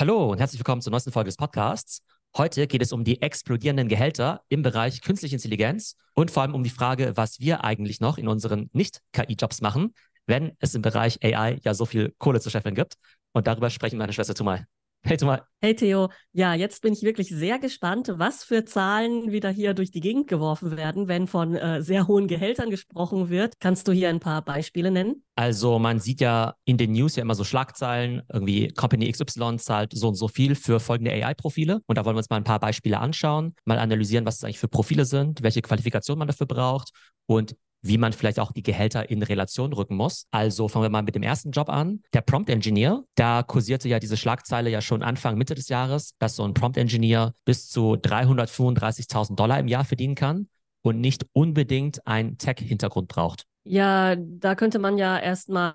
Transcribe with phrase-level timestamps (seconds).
[0.00, 2.00] Hallo und herzlich willkommen zur neuesten Folge des Podcasts.
[2.34, 6.64] Heute geht es um die explodierenden Gehälter im Bereich künstliche Intelligenz und vor allem um
[6.64, 9.92] die Frage, was wir eigentlich noch in unseren Nicht-KI-Jobs machen,
[10.24, 12.94] wenn es im Bereich AI ja so viel Kohle zu scheffeln gibt.
[13.32, 14.66] Und darüber sprechen meine Schwester Tumal.
[15.02, 15.40] Hey Thomas.
[15.62, 16.08] Hey Theo.
[16.32, 20.28] Ja, jetzt bin ich wirklich sehr gespannt, was für Zahlen wieder hier durch die Gegend
[20.28, 23.54] geworfen werden, wenn von äh, sehr hohen Gehältern gesprochen wird.
[23.60, 25.24] Kannst du hier ein paar Beispiele nennen?
[25.36, 29.92] Also man sieht ja in den News ja immer so Schlagzeilen, irgendwie Company XY zahlt
[29.94, 31.80] so und so viel für folgende AI-Profile.
[31.86, 34.60] Und da wollen wir uns mal ein paar Beispiele anschauen, mal analysieren, was es eigentlich
[34.60, 36.90] für Profile sind, welche Qualifikation man dafür braucht
[37.26, 40.26] und wie man vielleicht auch die Gehälter in Relation rücken muss.
[40.30, 42.02] Also fangen wir mal mit dem ersten Job an.
[42.12, 46.36] Der Prompt Engineer, da kursierte ja diese Schlagzeile ja schon Anfang, Mitte des Jahres, dass
[46.36, 50.48] so ein Prompt Engineer bis zu 335.000 Dollar im Jahr verdienen kann
[50.82, 53.44] und nicht unbedingt einen Tech-Hintergrund braucht.
[53.64, 55.74] Ja, da könnte man ja erstmal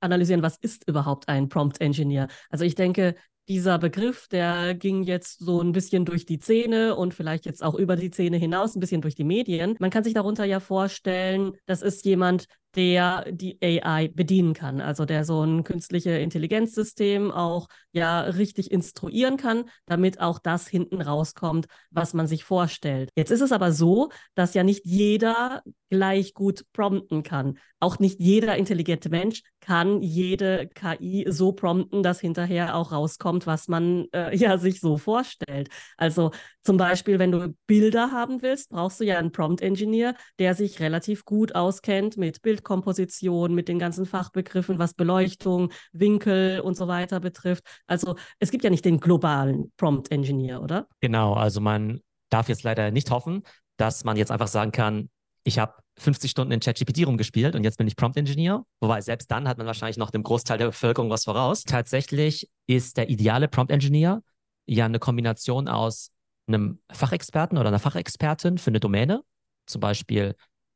[0.00, 2.28] analysieren, was ist überhaupt ein Prompt Engineer?
[2.48, 3.16] Also ich denke,
[3.48, 7.74] dieser Begriff, der ging jetzt so ein bisschen durch die Szene und vielleicht jetzt auch
[7.74, 9.76] über die Szene hinaus, ein bisschen durch die Medien.
[9.78, 15.04] Man kann sich darunter ja vorstellen, das ist jemand, der die AI bedienen kann, also
[15.04, 21.66] der so ein künstliche Intelligenzsystem auch ja richtig instruieren kann, damit auch das hinten rauskommt,
[21.90, 23.10] was man sich vorstellt.
[23.16, 25.62] Jetzt ist es aber so, dass ja nicht jeder
[25.92, 27.58] gleich gut prompten kann.
[27.78, 33.68] Auch nicht jeder intelligente Mensch kann jede KI so prompten, dass hinterher auch rauskommt, was
[33.68, 35.68] man äh, ja sich so vorstellt.
[35.98, 36.30] Also
[36.64, 41.26] zum Beispiel, wenn du Bilder haben willst, brauchst du ja einen Prompt-Engineer, der sich relativ
[41.26, 47.64] gut auskennt mit Bildkomposition, mit den ganzen Fachbegriffen, was Beleuchtung, Winkel und so weiter betrifft.
[47.86, 50.86] Also es gibt ja nicht den globalen Prompt-Engineer, oder?
[51.00, 53.42] Genau, also man darf jetzt leider nicht hoffen,
[53.76, 55.10] dass man jetzt einfach sagen kann,
[55.44, 58.64] ich habe 50 Stunden in ChatGPT rumgespielt und jetzt bin ich Prompt-Engineer.
[58.80, 61.64] Wobei selbst dann hat man wahrscheinlich noch dem Großteil der Bevölkerung was voraus.
[61.64, 64.22] Tatsächlich ist der ideale Prompt-Engineer
[64.66, 66.10] ja eine Kombination aus
[66.46, 69.22] einem Fachexperten oder einer Fachexpertin für eine Domäne,
[69.66, 70.34] zum Beispiel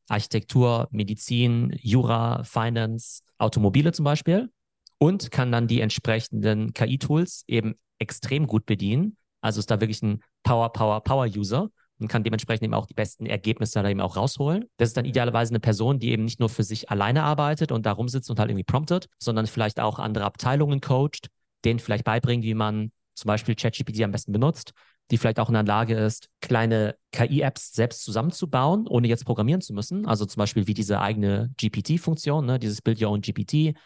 [0.08, 4.50] Architektur, Medizin, Jura, Finance, Automobile zum Beispiel,
[4.98, 9.16] und kann dann die entsprechenden KI-Tools eben extrem gut bedienen.
[9.40, 11.68] Also ist da wirklich ein Power, Power, Power-User
[11.98, 14.66] und kann dementsprechend eben auch die besten Ergebnisse da eben auch rausholen.
[14.76, 17.86] Das ist dann idealerweise eine Person, die eben nicht nur für sich alleine arbeitet und
[17.86, 21.28] da rumsitzt und halt irgendwie promptet, sondern vielleicht auch andere Abteilungen coacht,
[21.64, 24.72] denen vielleicht beibringt, wie man zum Beispiel ChatGPT am besten benutzt
[25.10, 29.72] die vielleicht auch in der Lage ist, kleine KI-Apps selbst zusammenzubauen, ohne jetzt programmieren zu
[29.72, 30.06] müssen.
[30.06, 33.76] Also zum Beispiel wie diese eigene GPT-Funktion, ne, dieses Build Your Own GPT.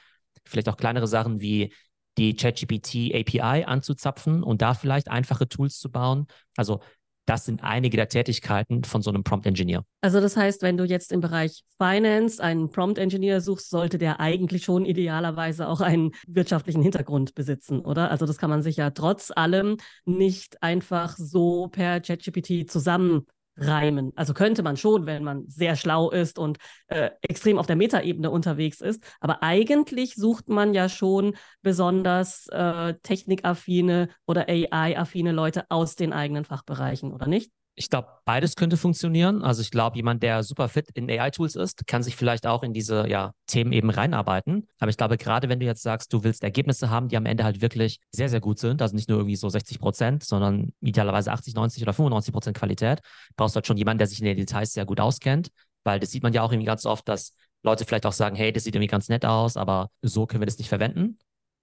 [0.44, 1.74] Vielleicht auch kleinere Sachen wie
[2.16, 6.26] die ChatGPT API anzuzapfen und da vielleicht einfache Tools zu bauen.
[6.56, 6.80] Also
[7.26, 9.84] das sind einige der Tätigkeiten von so einem Prompt Engineer.
[10.00, 14.20] Also das heißt, wenn du jetzt im Bereich Finance einen Prompt Engineer suchst, sollte der
[14.20, 18.10] eigentlich schon idealerweise auch einen wirtschaftlichen Hintergrund besitzen, oder?
[18.10, 23.26] Also das kann man sich ja trotz allem nicht einfach so per ChatGPT zusammen
[23.60, 24.12] reimen.
[24.16, 28.30] Also könnte man schon, wenn man sehr schlau ist und äh, extrem auf der Metaebene
[28.30, 29.02] unterwegs ist.
[29.20, 36.44] Aber eigentlich sucht man ja schon besonders äh, technikaffine oder AI-affine Leute aus den eigenen
[36.44, 37.52] Fachbereichen, oder nicht?
[37.76, 39.42] Ich glaube, beides könnte funktionieren.
[39.42, 42.72] Also ich glaube, jemand, der super fit in AI-Tools ist, kann sich vielleicht auch in
[42.72, 44.68] diese ja, Themen eben reinarbeiten.
[44.78, 47.44] Aber ich glaube, gerade wenn du jetzt sagst, du willst Ergebnisse haben, die am Ende
[47.44, 51.32] halt wirklich sehr, sehr gut sind, also nicht nur irgendwie so 60 Prozent, sondern idealerweise
[51.32, 53.00] 80, 90 oder 95 Prozent Qualität,
[53.36, 55.48] brauchst du halt schon jemanden, der sich in den Details sehr gut auskennt.
[55.82, 57.32] Weil das sieht man ja auch irgendwie ganz oft, dass
[57.62, 60.46] Leute vielleicht auch sagen, hey, das sieht irgendwie ganz nett aus, aber so können wir
[60.46, 61.18] das nicht verwenden.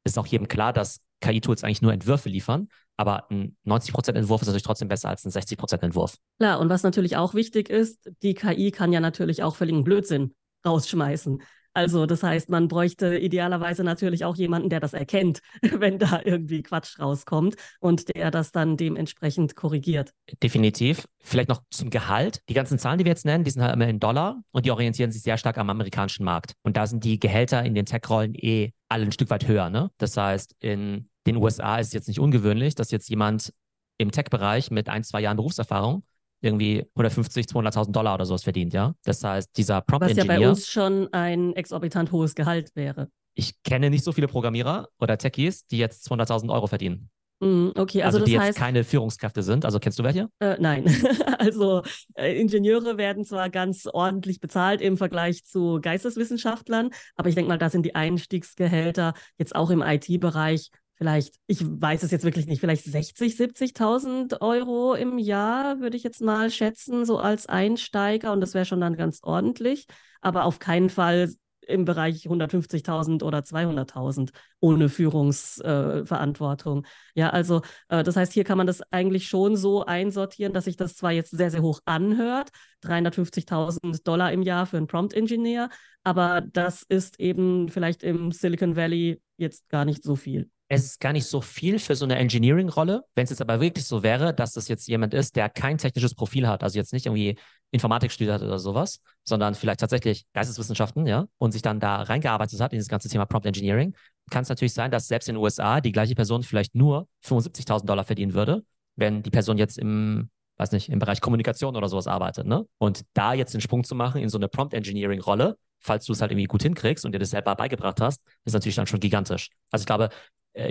[0.07, 2.69] Ist auch jedem klar, dass KI-Tools eigentlich nur Entwürfe liefern.
[2.97, 6.18] Aber ein 90% Entwurf ist natürlich trotzdem besser als ein 60% Entwurf.
[6.40, 10.34] Klar, und was natürlich auch wichtig ist, die KI kann ja natürlich auch völligen Blödsinn
[10.66, 11.41] rausschmeißen.
[11.77, 16.63] Also das heißt, man bräuchte idealerweise natürlich auch jemanden, der das erkennt, wenn da irgendwie
[16.63, 20.11] Quatsch rauskommt und der das dann dementsprechend korrigiert.
[20.41, 21.07] Definitiv.
[21.19, 22.41] Vielleicht noch zum Gehalt.
[22.49, 24.71] Die ganzen Zahlen, die wir jetzt nennen, die sind halt immer in Dollar und die
[24.71, 26.53] orientieren sich sehr stark am amerikanischen Markt.
[26.63, 29.69] Und da sind die Gehälter in den Tech-Rollen eh alle ein Stück weit höher.
[29.69, 29.91] Ne?
[29.99, 33.53] Das heißt, in den USA ist es jetzt nicht ungewöhnlich, dass jetzt jemand
[34.00, 36.01] im Tech-Bereich mit ein, zwei Jahren Berufserfahrung
[36.42, 38.94] irgendwie 150, 200.000 Dollar oder sowas verdient, ja.
[39.04, 40.28] Das heißt, dieser Prompt-Engineer...
[40.28, 43.10] Was ja bei uns schon ein exorbitant hohes Gehalt wäre.
[43.34, 47.10] Ich kenne nicht so viele Programmierer oder Techies, die jetzt 200.000 Euro verdienen.
[47.39, 49.63] Mm, okay, also, also die jetzt heißt, keine Führungskräfte sind.
[49.63, 50.30] Also kennst du welche?
[50.39, 50.86] Äh, nein.
[51.38, 51.84] also
[52.16, 57.57] äh, Ingenieure werden zwar ganz ordentlich bezahlt im Vergleich zu Geisteswissenschaftlern, aber ich denke mal,
[57.57, 62.59] da sind die Einstiegsgehälter jetzt auch im IT-Bereich vielleicht, ich weiß es jetzt wirklich nicht,
[62.59, 68.33] vielleicht 60, 70.000 Euro im Jahr, würde ich jetzt mal schätzen, so als Einsteiger.
[68.33, 69.85] Und das wäre schon dann ganz ordentlich.
[70.21, 71.31] Aber auf keinen Fall
[71.67, 76.85] im Bereich 150.000 oder 200.000 ohne Führungsverantwortung.
[76.85, 76.88] Äh,
[77.19, 80.77] ja, also äh, das heißt, hier kann man das eigentlich schon so einsortieren, dass sich
[80.77, 82.49] das zwar jetzt sehr, sehr hoch anhört,
[82.83, 85.69] 350.000 Dollar im Jahr für einen Prompt-Engineer,
[86.03, 91.00] aber das ist eben vielleicht im Silicon Valley jetzt gar nicht so viel es ist
[91.00, 93.04] gar nicht so viel für so eine Engineering-Rolle.
[93.16, 96.14] Wenn es jetzt aber wirklich so wäre, dass das jetzt jemand ist, der kein technisches
[96.14, 97.38] Profil hat, also jetzt nicht irgendwie
[97.72, 102.60] Informatik studiert hat oder sowas, sondern vielleicht tatsächlich Geisteswissenschaften, ja, und sich dann da reingearbeitet
[102.60, 103.96] hat in das ganze Thema Prompt Engineering,
[104.30, 107.86] kann es natürlich sein, dass selbst in den USA die gleiche Person vielleicht nur 75.000
[107.86, 108.64] Dollar verdienen würde,
[108.96, 112.66] wenn die Person jetzt im weiß nicht, im Bereich Kommunikation oder sowas arbeitet, ne?
[112.80, 116.14] Und da jetzt den Sprung zu machen in so eine Prompt Engineering Rolle, falls du
[116.14, 119.00] es halt irgendwie gut hinkriegst und dir das selber beigebracht hast, ist natürlich dann schon
[119.00, 119.50] gigantisch.
[119.72, 120.10] Also ich glaube,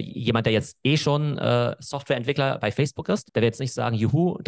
[0.00, 3.96] jemand, der jetzt eh schon äh, Softwareentwickler bei Facebook ist, der wird jetzt nicht sagen,
[3.96, 4.38] juhu,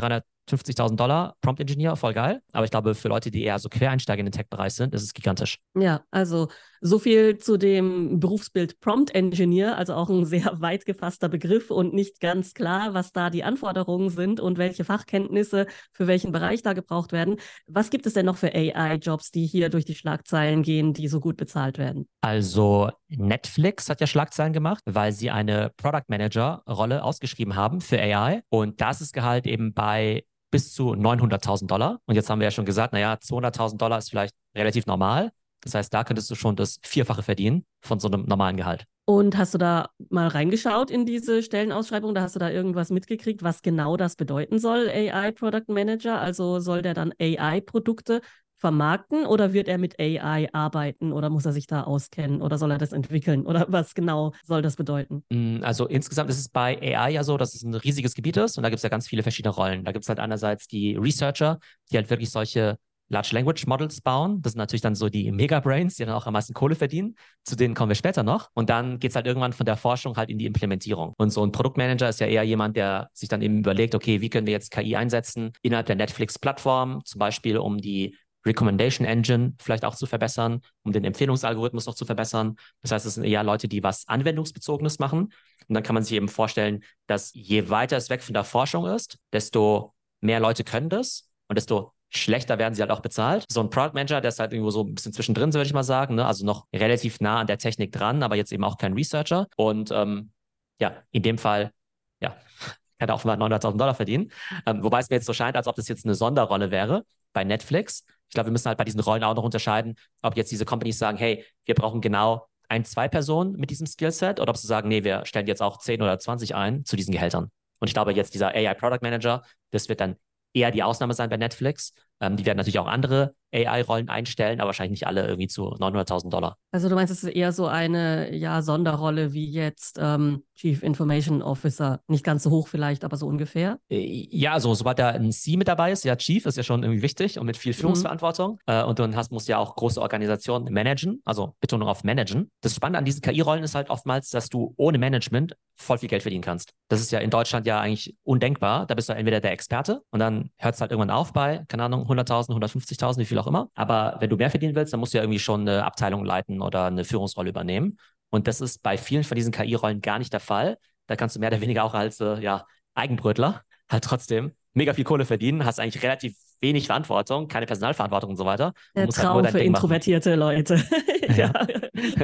[0.48, 2.40] 350.000 Dollar, Prompt Engineer, voll geil.
[2.52, 5.14] Aber ich glaube, für Leute, die eher so Quereinsteiger in den Tech-Bereich sind, ist es
[5.14, 5.58] gigantisch.
[5.74, 6.48] Ja, also
[6.80, 11.94] so viel zu dem Berufsbild Prompt Engineer, also auch ein sehr weit gefasster Begriff und
[11.94, 16.72] nicht ganz klar, was da die Anforderungen sind und welche Fachkenntnisse für welchen Bereich da
[16.72, 17.36] gebraucht werden.
[17.66, 21.20] Was gibt es denn noch für AI-Jobs, die hier durch die Schlagzeilen gehen, die so
[21.20, 22.08] gut bezahlt werden?
[22.20, 28.42] Also Netflix hat ja Schlagzeilen gemacht, weil sie eine Product Manager-Rolle ausgeschrieben haben für AI
[28.48, 32.00] und das ist Gehalt eben bei bis zu 900.000 Dollar.
[32.06, 35.30] Und jetzt haben wir ja schon gesagt, naja, 200.000 Dollar ist vielleicht relativ normal.
[35.62, 38.84] Das heißt, da könntest du schon das Vierfache verdienen von so einem normalen Gehalt.
[39.04, 42.14] Und hast du da mal reingeschaut in diese Stellenausschreibung?
[42.14, 46.20] Da hast du da irgendwas mitgekriegt, was genau das bedeuten soll, AI Product Manager?
[46.20, 48.20] Also soll der dann AI-Produkte
[48.58, 52.72] vermarkten oder wird er mit AI arbeiten oder muss er sich da auskennen oder soll
[52.72, 55.22] er das entwickeln oder was genau soll das bedeuten?
[55.30, 58.58] Mm, also insgesamt ist es bei AI ja so, dass es ein riesiges Gebiet ist
[58.58, 59.84] und da gibt es ja ganz viele verschiedene Rollen.
[59.84, 61.58] Da gibt es halt einerseits die Researcher,
[61.90, 62.78] die halt wirklich solche
[63.10, 64.42] Large Language Models bauen.
[64.42, 67.16] Das sind natürlich dann so die Megabrains, die dann auch am meisten Kohle verdienen.
[67.44, 68.50] Zu denen kommen wir später noch.
[68.54, 71.14] Und dann geht es halt irgendwann von der Forschung halt in die Implementierung.
[71.16, 74.28] Und so ein Produktmanager ist ja eher jemand, der sich dann eben überlegt, okay, wie
[74.28, 78.14] können wir jetzt KI einsetzen innerhalb der Netflix-Plattform, zum Beispiel um die
[78.48, 82.56] Recommendation Engine vielleicht auch zu verbessern, um den Empfehlungsalgorithmus noch zu verbessern.
[82.82, 85.32] Das heißt, es sind eher Leute, die was Anwendungsbezogenes machen.
[85.68, 88.86] Und dann kann man sich eben vorstellen, dass je weiter es weg von der Forschung
[88.86, 93.44] ist, desto mehr Leute können das und desto schlechter werden sie halt auch bezahlt.
[93.50, 95.82] So ein Product Manager, der ist halt irgendwo so ein bisschen zwischendrin, würde ich mal
[95.82, 96.26] sagen, ne?
[96.26, 99.46] also noch relativ nah an der Technik dran, aber jetzt eben auch kein Researcher.
[99.56, 100.32] Und ähm,
[100.80, 101.72] ja, in dem Fall,
[102.20, 102.30] ja,
[102.98, 104.32] kann er offenbar 900.000 Dollar verdienen.
[104.66, 107.44] Ähm, wobei es mir jetzt so scheint, als ob das jetzt eine Sonderrolle wäre bei
[107.44, 108.04] Netflix.
[108.28, 110.98] Ich glaube, wir müssen halt bei diesen Rollen auch noch unterscheiden, ob jetzt diese Companies
[110.98, 114.88] sagen, hey, wir brauchen genau ein, zwei Personen mit diesem Skillset oder ob sie sagen,
[114.88, 117.50] nee, wir stellen jetzt auch 10 oder 20 ein zu diesen Gehältern.
[117.78, 120.16] Und ich glaube, jetzt dieser AI Product Manager, das wird dann
[120.52, 121.94] eher die Ausnahme sein bei Netflix.
[122.20, 126.30] Ähm, die werden natürlich auch andere AI-Rollen einstellen, aber wahrscheinlich nicht alle irgendwie zu 900.000
[126.30, 126.56] Dollar.
[126.70, 131.40] Also du meinst, es ist eher so eine ja, Sonderrolle wie jetzt ähm, Chief Information
[131.42, 132.00] Officer.
[132.08, 133.78] Nicht ganz so hoch vielleicht, aber so ungefähr?
[133.90, 136.82] Äh, ja, so sobald da ein C mit dabei ist, ja, Chief ist ja schon
[136.82, 137.76] irgendwie wichtig und mit viel mhm.
[137.76, 138.58] Führungsverantwortung.
[138.66, 138.74] Mhm.
[138.74, 142.50] Äh, und dann hast, musst du ja auch große Organisationen managen, also Betonung auf managen.
[142.60, 146.22] Das Spannende an diesen KI-Rollen ist halt oftmals, dass du ohne Management voll viel Geld
[146.22, 146.74] verdienen kannst.
[146.88, 148.86] Das ist ja in Deutschland ja eigentlich undenkbar.
[148.86, 151.84] Da bist du entweder der Experte und dann hört es halt irgendwann auf bei, keine
[151.84, 153.70] Ahnung, 100.000, 150.000, wie viel auch immer.
[153.74, 156.60] Aber wenn du mehr verdienen willst, dann musst du ja irgendwie schon eine Abteilung leiten
[156.60, 157.98] oder eine Führungsrolle übernehmen.
[158.30, 160.78] Und das ist bei vielen von diesen KI-Rollen gar nicht der Fall.
[161.06, 165.04] Da kannst du mehr oder weniger auch als äh, ja, Eigenbrötler halt trotzdem mega viel
[165.04, 168.72] Kohle verdienen, hast eigentlich relativ wenig Verantwortung, keine Personalverantwortung und so weiter.
[168.94, 170.40] Der halt Traum halt für Ding introvertierte machen.
[170.40, 170.84] Leute.
[171.36, 171.52] ja.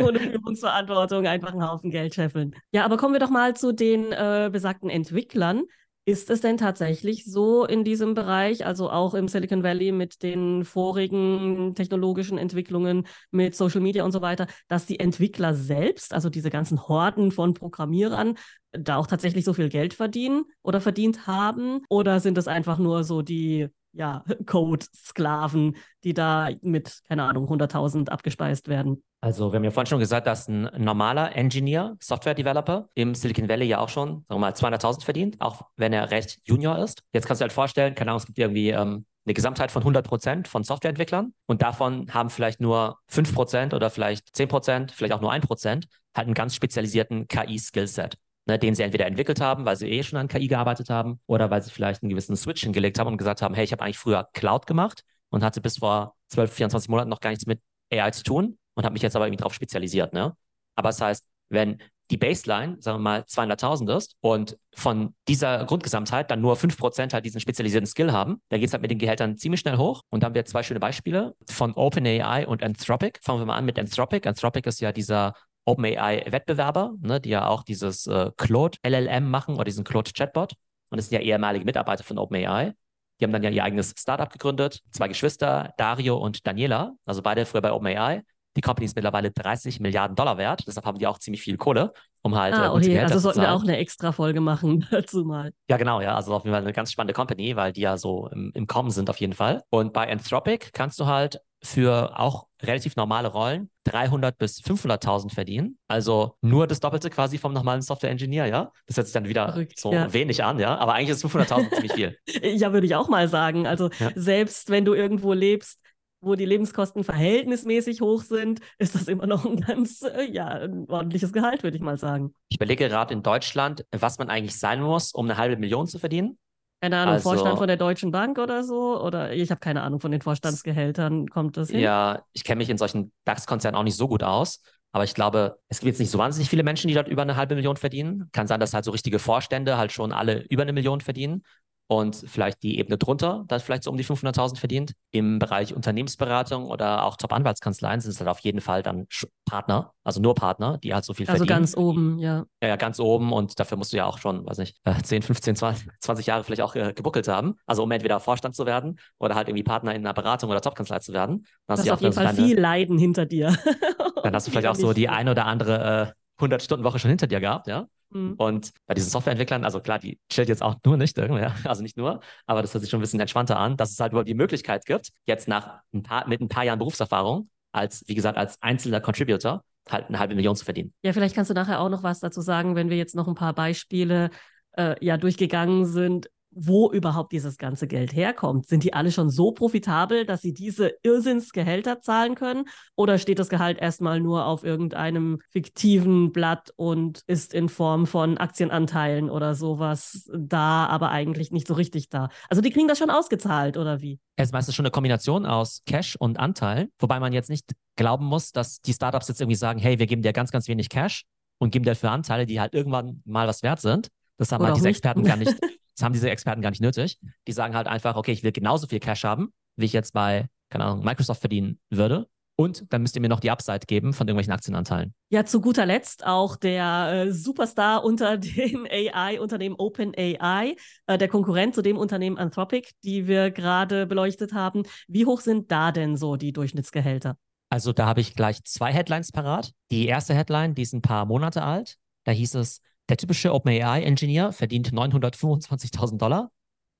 [0.02, 2.54] Ohne Führungsverantwortung, einfach einen Haufen Geld scheffeln.
[2.73, 5.62] Ja, aber kommen wir doch mal zu den äh, besagten Entwicklern.
[6.06, 10.64] Ist es denn tatsächlich so in diesem Bereich, also auch im Silicon Valley mit den
[10.64, 16.50] vorigen technologischen Entwicklungen, mit Social Media und so weiter, dass die Entwickler selbst, also diese
[16.50, 18.37] ganzen Horden von Programmierern,
[18.73, 21.80] da auch tatsächlich so viel Geld verdienen oder verdient haben?
[21.88, 28.11] Oder sind es einfach nur so die ja, Code-Sklaven, die da mit, keine Ahnung, 100.000
[28.11, 29.02] abgespeist werden?
[29.25, 33.64] Also, wir haben ja vorhin schon gesagt, dass ein normaler Engineer, Software-Developer im Silicon Valley
[33.64, 37.04] ja auch schon, sagen wir mal, 200.000 verdient, auch wenn er recht Junior ist.
[37.14, 40.07] Jetzt kannst du halt vorstellen, keine Ahnung, es gibt irgendwie ähm, eine Gesamtheit von 100
[40.07, 45.14] Prozent von Softwareentwicklern und davon haben vielleicht nur 5 Prozent oder vielleicht 10 Prozent, vielleicht
[45.14, 48.19] auch nur 1 Prozent halt einen ganz spezialisierten KI-Skillset.
[48.47, 51.50] Ne, den sie entweder entwickelt haben, weil sie eh schon an KI gearbeitet haben, oder
[51.50, 53.97] weil sie vielleicht einen gewissen Switch hingelegt haben und gesagt haben, hey, ich habe eigentlich
[53.97, 58.11] früher Cloud gemacht und hatte bis vor 12, 24 Monaten noch gar nichts mit AI
[58.11, 60.12] zu tun und habe mich jetzt aber irgendwie darauf spezialisiert.
[60.12, 60.37] Ne?
[60.76, 61.78] Aber das heißt, wenn
[62.11, 67.25] die Baseline, sagen wir mal, 200.000 ist und von dieser Grundgesamtheit dann nur 5% halt
[67.25, 70.02] diesen spezialisierten Skill haben, dann geht es halt mit den Gehältern ziemlich schnell hoch.
[70.11, 73.21] Und da haben wir zwei schöne Beispiele von OpenAI und Anthropic.
[73.23, 74.28] Fangen wir mal an mit Anthropic.
[74.28, 79.64] Anthropic ist ja dieser OpenAI-Wettbewerber, ne, die ja auch dieses äh, Claude LLM machen oder
[79.64, 80.52] diesen Claude Chatbot.
[80.90, 82.75] Und das sind ja ehemalige Mitarbeiter von OpenAI.
[83.19, 84.81] Die haben dann ja ihr eigenes Startup gegründet.
[84.90, 88.23] Zwei Geschwister, Dario und Daniela, also beide früher bei OpenAI.
[88.56, 90.64] Die Company ist mittlerweile 30 Milliarden Dollar wert.
[90.66, 91.92] Deshalb haben die auch ziemlich viel Kohle,
[92.23, 92.54] um halt.
[92.54, 95.52] Ah, äh, okay, also sollten wir auch eine extra Folge machen dazu mal.
[95.68, 96.14] Ja, genau, ja.
[96.14, 98.90] Also auf jeden Fall eine ganz spannende Company, weil die ja so im, im Kommen
[98.90, 99.62] sind auf jeden Fall.
[99.70, 105.78] Und bei Anthropic kannst du halt für auch relativ normale Rollen 300 bis 500.000 verdienen.
[105.88, 108.70] Also nur das Doppelte quasi vom normalen Software Engineer, ja.
[108.87, 110.12] Das hört sich dann wieder Verrückt, so ja.
[110.12, 110.76] wenig an, ja.
[110.76, 112.18] Aber eigentlich ist 500.000 ziemlich viel.
[112.54, 113.66] Ja, würde ich auch mal sagen.
[113.66, 114.11] Also ja.
[114.14, 115.80] selbst wenn du irgendwo lebst,
[116.25, 120.87] wo die Lebenskosten verhältnismäßig hoch sind, ist das immer noch ein ganz, äh, ja, ein
[120.88, 122.35] ordentliches Gehalt, würde ich mal sagen.
[122.49, 125.99] Ich überlege gerade in Deutschland, was man eigentlich sein muss, um eine halbe Million zu
[125.99, 126.38] verdienen.
[126.81, 129.00] Keine Ahnung, also, Vorstand von der Deutschen Bank oder so?
[129.00, 131.28] Oder ich habe keine Ahnung von den Vorstandsgehältern.
[131.28, 131.81] Kommt das hin?
[131.81, 134.61] Ja, ich kenne mich in solchen DAX-Konzernen auch nicht so gut aus.
[134.93, 137.37] Aber ich glaube, es gibt jetzt nicht so wahnsinnig viele Menschen, die dort über eine
[137.37, 138.28] halbe Million verdienen.
[138.33, 141.43] Kann sein, dass halt so richtige Vorstände halt schon alle über eine Million verdienen
[141.87, 144.95] und vielleicht die Ebene drunter, das vielleicht so um die 500.000 verdient.
[145.11, 149.07] Im Bereich Unternehmensberatung oder auch Top-Anwaltskanzleien sind es halt auf jeden Fall dann
[149.45, 151.62] Partner, also nur Partner, die halt so viel also verdienen.
[151.62, 152.47] Also ganz oben, ja.
[152.62, 152.69] ja.
[152.69, 155.88] Ja, ganz oben und dafür musst du ja auch schon, weiß nicht, 10, 15, 20,
[156.00, 157.57] 20 Jahre vielleicht auch äh, gebuckelt haben.
[157.67, 161.00] Also um entweder Vorstand zu werden oder halt irgendwie Partner in einer Beratung oder Top-Kanzlei
[161.00, 161.47] zu werden.
[161.67, 163.57] Dann das ist auf jeden Fall deine, viel Leiden hinter dir.
[164.23, 167.41] dann hast du vielleicht auch so die ein oder andere äh, 100-Stunden-Woche schon hinter dir
[167.41, 167.87] gehabt, ja.
[168.14, 168.35] Mhm.
[168.35, 171.54] Und bei diesen Softwareentwicklern, also klar, die chillt jetzt auch nur nicht, ja?
[171.64, 174.12] also nicht nur, aber das hört sich schon ein bisschen entspannter an, dass es halt
[174.12, 178.14] überhaupt die Möglichkeit gibt, jetzt nach ein paar, mit ein paar Jahren Berufserfahrung, als, wie
[178.14, 180.94] gesagt, als einzelner Contributor, halt eine halbe Million zu verdienen.
[181.02, 183.35] Ja, vielleicht kannst du nachher auch noch was dazu sagen, wenn wir jetzt noch ein
[183.35, 184.30] paar Beispiele
[184.76, 188.66] äh, ja durchgegangen sind, wo überhaupt dieses ganze Geld herkommt.
[188.66, 192.64] Sind die alle schon so profitabel, dass sie diese Irrsinnsgehälter zahlen können?
[192.96, 198.38] Oder steht das Gehalt erstmal nur auf irgendeinem fiktiven Blatt und ist in Form von
[198.38, 202.28] Aktienanteilen oder sowas da, aber eigentlich nicht so richtig da?
[202.49, 204.18] Also die kriegen das schon ausgezahlt, oder wie?
[204.37, 208.26] Es ist meistens schon eine Kombination aus Cash und Anteilen, wobei man jetzt nicht glauben
[208.26, 211.25] muss, dass die Startups jetzt irgendwie sagen, hey, wir geben dir ganz, ganz wenig Cash
[211.58, 214.08] und geben dafür Anteile, die halt irgendwann mal was wert sind.
[214.37, 214.96] Das haben Oder halt diese nicht.
[214.96, 215.54] Experten gar nicht.
[215.96, 217.18] Das haben diese Experten gar nicht nötig.
[217.46, 220.46] Die sagen halt einfach, okay, ich will genauso viel Cash haben, wie ich jetzt bei,
[220.70, 222.28] keine Ahnung, Microsoft verdienen würde.
[222.56, 225.12] Und dann müsst ihr mir noch die Upside geben von irgendwelchen Aktienanteilen.
[225.28, 231.74] Ja, zu guter Letzt auch der äh, Superstar unter den AI-Unternehmen OpenAI, äh, der Konkurrent
[231.74, 234.84] zu dem Unternehmen Anthropic, die wir gerade beleuchtet haben.
[235.08, 237.36] Wie hoch sind da denn so die Durchschnittsgehälter?
[237.70, 239.72] Also da habe ich gleich zwei Headlines parat.
[239.90, 241.96] Die erste Headline, die ist ein paar Monate alt.
[242.22, 246.50] Da hieß es, der typische OpenAI-Engineer verdient 925.000 Dollar.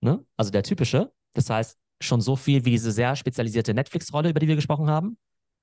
[0.01, 0.25] Ne?
[0.37, 1.13] Also der typische.
[1.33, 5.17] Das heißt, schon so viel wie diese sehr spezialisierte Netflix-Rolle, über die wir gesprochen haben.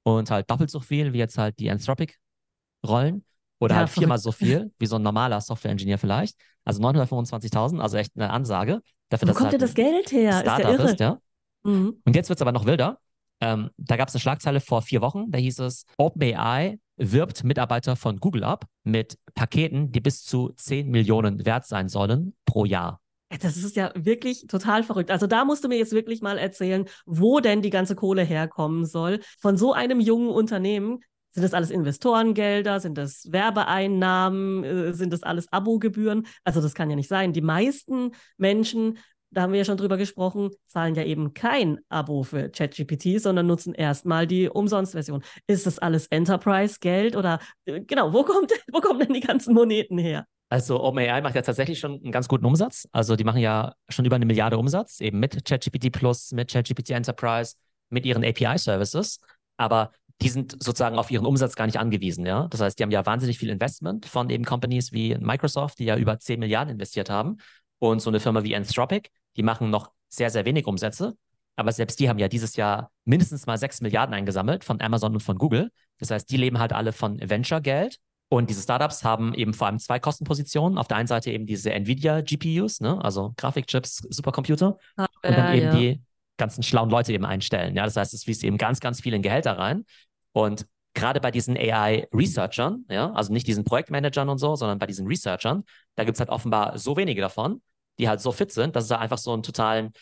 [0.03, 3.23] Und halt doppelt so viel wie jetzt halt die Anthropic-Rollen.
[3.59, 6.35] Oder ja, halt viermal so viel wie so ein normaler Software-Engineer vielleicht.
[6.65, 8.81] Also 925.000, also echt eine Ansage.
[9.09, 10.39] Dafür, Wo kommt halt denn das Geld her?
[10.41, 11.19] Startup ist, ja, ist ja.
[11.63, 12.01] Mhm.
[12.03, 12.99] Und jetzt wird es aber noch wilder.
[13.39, 17.95] Ähm, da gab es eine Schlagzeile vor vier Wochen, da hieß es, OpenAI wirbt Mitarbeiter
[17.95, 23.01] von Google ab mit Paketen, die bis zu 10 Millionen wert sein sollen pro Jahr.
[23.39, 25.09] Das ist ja wirklich total verrückt.
[25.09, 28.85] Also da musst du mir jetzt wirklich mal erzählen, wo denn die ganze Kohle herkommen
[28.85, 29.19] soll.
[29.39, 30.99] Von so einem jungen Unternehmen.
[31.33, 32.81] Sind das alles Investorengelder?
[32.81, 34.63] Sind das Werbeeinnahmen?
[34.65, 36.27] Äh, sind das alles Abogebühren?
[36.43, 37.31] Also das kann ja nicht sein.
[37.31, 38.97] Die meisten Menschen
[39.31, 43.47] da haben wir ja schon drüber gesprochen, zahlen ja eben kein Abo für ChatGPT, sondern
[43.47, 45.23] nutzen erstmal die Umsonstversion.
[45.47, 49.97] Ist das alles Enterprise-Geld oder äh, genau, wo kommt, wo kommen denn die ganzen Moneten
[49.97, 50.25] her?
[50.49, 52.85] Also OpenAI macht ja tatsächlich schon einen ganz guten Umsatz.
[52.91, 56.89] Also die machen ja schon über eine Milliarde Umsatz, eben mit ChatGPT Plus, mit ChatGPT
[56.89, 57.55] Enterprise,
[57.89, 59.19] mit ihren API-Services.
[59.55, 62.47] Aber die sind sozusagen auf ihren Umsatz gar nicht angewiesen, ja.
[62.49, 65.97] Das heißt, die haben ja wahnsinnig viel Investment von eben Companies wie Microsoft, die ja
[65.97, 67.37] über 10 Milliarden investiert haben.
[67.81, 71.17] Und so eine Firma wie Anthropic, die machen noch sehr, sehr wenig Umsätze.
[71.55, 75.21] Aber selbst die haben ja dieses Jahr mindestens mal 6 Milliarden eingesammelt von Amazon und
[75.21, 75.71] von Google.
[75.97, 77.97] Das heißt, die leben halt alle von Venture-Geld.
[78.29, 80.77] Und diese Startups haben eben vor allem zwei Kostenpositionen.
[80.77, 83.03] Auf der einen Seite eben diese Nvidia GPUs, ne?
[83.03, 84.77] also Grafikchips, Supercomputer.
[84.95, 85.75] Ah, und dann eben ja.
[85.75, 86.01] die
[86.37, 87.75] ganzen schlauen Leute eben einstellen.
[87.75, 87.83] Ja?
[87.83, 89.85] Das heißt, es fließt eben ganz, ganz viel in Gehälter rein.
[90.33, 95.07] Und gerade bei diesen AI-Researchern, ja, also nicht diesen Projektmanagern und so, sondern bei diesen
[95.07, 95.63] Researchern,
[95.95, 97.61] da gibt es halt offenbar so wenige davon,
[97.99, 99.93] die halt so fit sind, dass es da einfach so einen totalen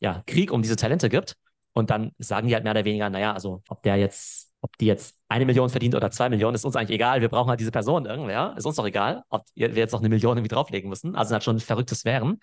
[0.00, 1.36] ja, Krieg um diese Talente gibt.
[1.74, 4.86] Und dann sagen die halt mehr oder weniger, naja, also ob der jetzt ob die
[4.86, 7.20] jetzt eine Million verdient oder zwei Millionen, ist uns eigentlich egal.
[7.20, 8.54] Wir brauchen halt diese Person irgendwer.
[8.56, 11.16] Ist uns doch egal, ob wir jetzt noch eine Million irgendwie drauflegen müssen.
[11.16, 12.38] Also halt schon verrückte Sphären.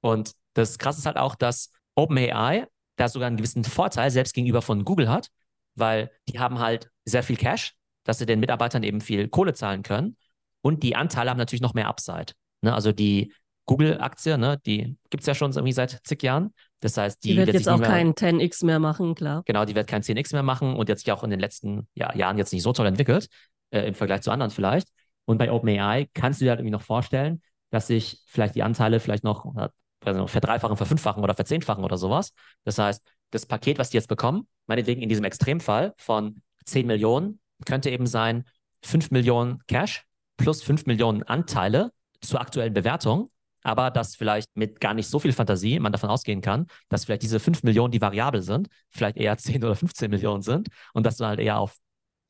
[0.00, 4.62] Und das Krasse ist halt auch, dass OpenAI da sogar einen gewissen Vorteil selbst gegenüber
[4.62, 5.28] von Google hat,
[5.76, 9.82] weil die haben halt sehr viel Cash, dass sie den Mitarbeitern eben viel Kohle zahlen
[9.82, 10.16] können.
[10.62, 12.32] Und die Anteile haben natürlich noch mehr Upside.
[12.62, 12.74] Ne?
[12.74, 13.32] Also die
[13.66, 16.54] Google-Aktie, ne, die gibt es ja schon irgendwie seit zig Jahren.
[16.80, 19.42] Das heißt, die, die wird, wird jetzt auch mehr, kein 10x mehr machen, klar.
[19.44, 22.14] Genau, die wird kein 10x mehr machen und jetzt ja auch in den letzten ja,
[22.14, 23.28] Jahren jetzt nicht so toll entwickelt,
[23.70, 24.88] äh, im Vergleich zu anderen vielleicht.
[25.24, 29.00] Und bei OpenAI kannst du dir halt irgendwie noch vorstellen, dass sich vielleicht die Anteile
[29.00, 29.52] vielleicht noch,
[30.04, 32.32] also verdreifachen, verfünffachen oder verzehnfachen oder sowas.
[32.64, 37.40] Das heißt, das Paket, was die jetzt bekommen, meinetwegen in diesem Extremfall von 10 Millionen,
[37.64, 38.44] könnte eben sein
[38.82, 40.04] 5 Millionen Cash
[40.36, 43.30] plus 5 Millionen Anteile zur aktuellen Bewertung
[43.66, 47.22] aber dass vielleicht mit gar nicht so viel Fantasie man davon ausgehen kann, dass vielleicht
[47.22, 51.16] diese 5 Millionen, die variabel sind, vielleicht eher 10 oder 15 Millionen sind und dass
[51.16, 51.76] du halt eher auf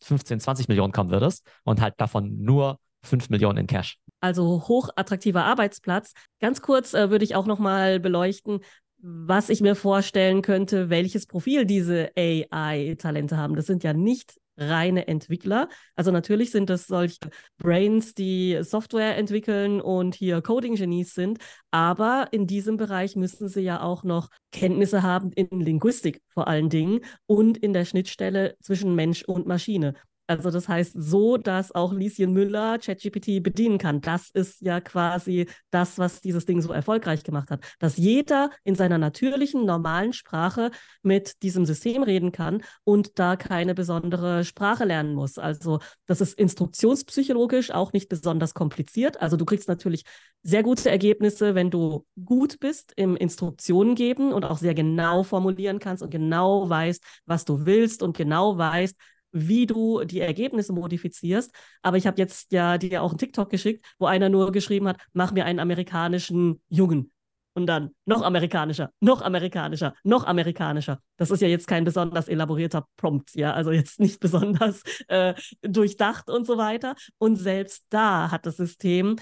[0.02, 3.98] 15, 20 Millionen kommen würdest und halt davon nur 5 Millionen in Cash.
[4.20, 6.12] Also hochattraktiver Arbeitsplatz.
[6.40, 8.60] Ganz kurz äh, würde ich auch nochmal beleuchten,
[8.98, 13.54] was ich mir vorstellen könnte, welches Profil diese AI-Talente haben.
[13.54, 15.68] Das sind ja nicht reine Entwickler.
[15.96, 17.18] Also natürlich sind das solche
[17.58, 21.38] Brains, die Software entwickeln und hier Coding-Genies sind,
[21.70, 26.70] aber in diesem Bereich müssen sie ja auch noch Kenntnisse haben in Linguistik vor allen
[26.70, 29.94] Dingen und in der Schnittstelle zwischen Mensch und Maschine.
[30.26, 34.00] Also das heißt so, dass auch Lieschen Müller ChatGPT bedienen kann.
[34.00, 37.64] Das ist ja quasi das, was dieses Ding so erfolgreich gemacht hat.
[37.78, 40.71] Dass jeder in seiner natürlichen, normalen Sprache
[41.02, 45.38] mit diesem System reden kann und da keine besondere Sprache lernen muss.
[45.38, 49.21] Also das ist instruktionspsychologisch auch nicht besonders kompliziert.
[49.21, 50.04] Also du kriegst natürlich
[50.42, 55.78] sehr gute Ergebnisse, wenn du gut bist im Instruktionen geben und auch sehr genau formulieren
[55.78, 58.97] kannst und genau weißt, was du willst und genau weißt,
[59.33, 61.52] wie du die Ergebnisse modifizierst.
[61.83, 64.99] Aber ich habe jetzt ja dir auch einen TikTok geschickt, wo einer nur geschrieben hat,
[65.12, 67.12] mach mir einen amerikanischen Jungen.
[67.54, 71.00] Und dann noch amerikanischer, noch amerikanischer, noch amerikanischer.
[71.16, 76.28] Das ist ja jetzt kein besonders elaborierter Prompt, ja, also jetzt nicht besonders äh, durchdacht
[76.28, 76.97] und so weiter.
[77.16, 79.16] Und selbst da hat das System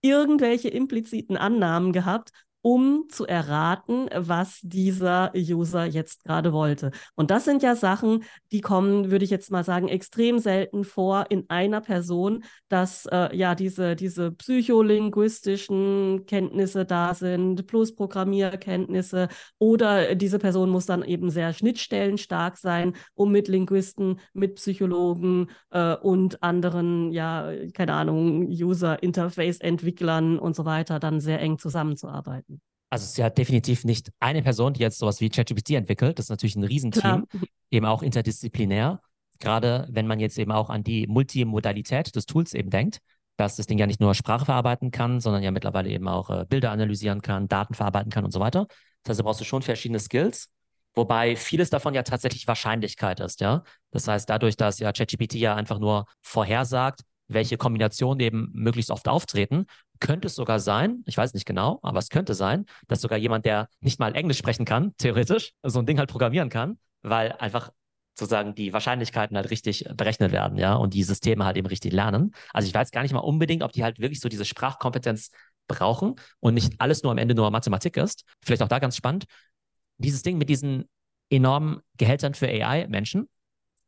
[0.00, 2.30] irgendwelche impliziten Annahmen gehabt
[2.64, 6.92] um zu erraten, was dieser User jetzt gerade wollte.
[7.14, 11.26] Und das sind ja Sachen, die kommen, würde ich jetzt mal sagen, extrem selten vor
[11.28, 20.14] in einer Person, dass äh, ja diese, diese psycholinguistischen Kenntnisse da sind, plus Programmierkenntnisse oder
[20.14, 26.42] diese Person muss dann eben sehr schnittstellenstark sein, um mit Linguisten, mit Psychologen äh, und
[26.42, 32.53] anderen, ja, keine Ahnung, User-Interface-Entwicklern und so weiter dann sehr eng zusammenzuarbeiten.
[32.94, 36.16] Also es ist ja definitiv nicht eine Person, die jetzt sowas wie ChatGPT entwickelt.
[36.16, 37.42] Das ist natürlich ein Riesenteam, Klar.
[37.72, 39.00] eben auch interdisziplinär.
[39.40, 43.00] Gerade wenn man jetzt eben auch an die Multimodalität des Tools eben denkt,
[43.36, 46.44] dass das Ding ja nicht nur Sprache verarbeiten kann, sondern ja mittlerweile eben auch äh,
[46.48, 48.68] Bilder analysieren kann, Daten verarbeiten kann und so weiter.
[49.02, 50.50] Das heißt, da brauchst du schon verschiedene Skills,
[50.94, 53.64] wobei vieles davon ja tatsächlich Wahrscheinlichkeit ist, ja.
[53.90, 59.08] Das heißt, dadurch, dass ja ChatGPT ja einfach nur vorhersagt, welche Kombinationen eben möglichst oft
[59.08, 59.66] auftreten,
[60.00, 63.46] könnte es sogar sein, ich weiß nicht genau, aber es könnte sein, dass sogar jemand,
[63.46, 67.70] der nicht mal Englisch sprechen kann, theoretisch, so ein Ding halt programmieren kann, weil einfach
[68.16, 72.32] sozusagen die Wahrscheinlichkeiten halt richtig berechnet werden, ja, und die Systeme halt eben richtig lernen.
[72.52, 75.30] Also ich weiß gar nicht mal unbedingt, ob die halt wirklich so diese Sprachkompetenz
[75.66, 78.24] brauchen und nicht alles nur am Ende nur Mathematik ist.
[78.44, 79.24] Vielleicht auch da ganz spannend.
[79.98, 80.84] Dieses Ding mit diesen
[81.30, 83.28] enormen Gehältern für AI-Menschen,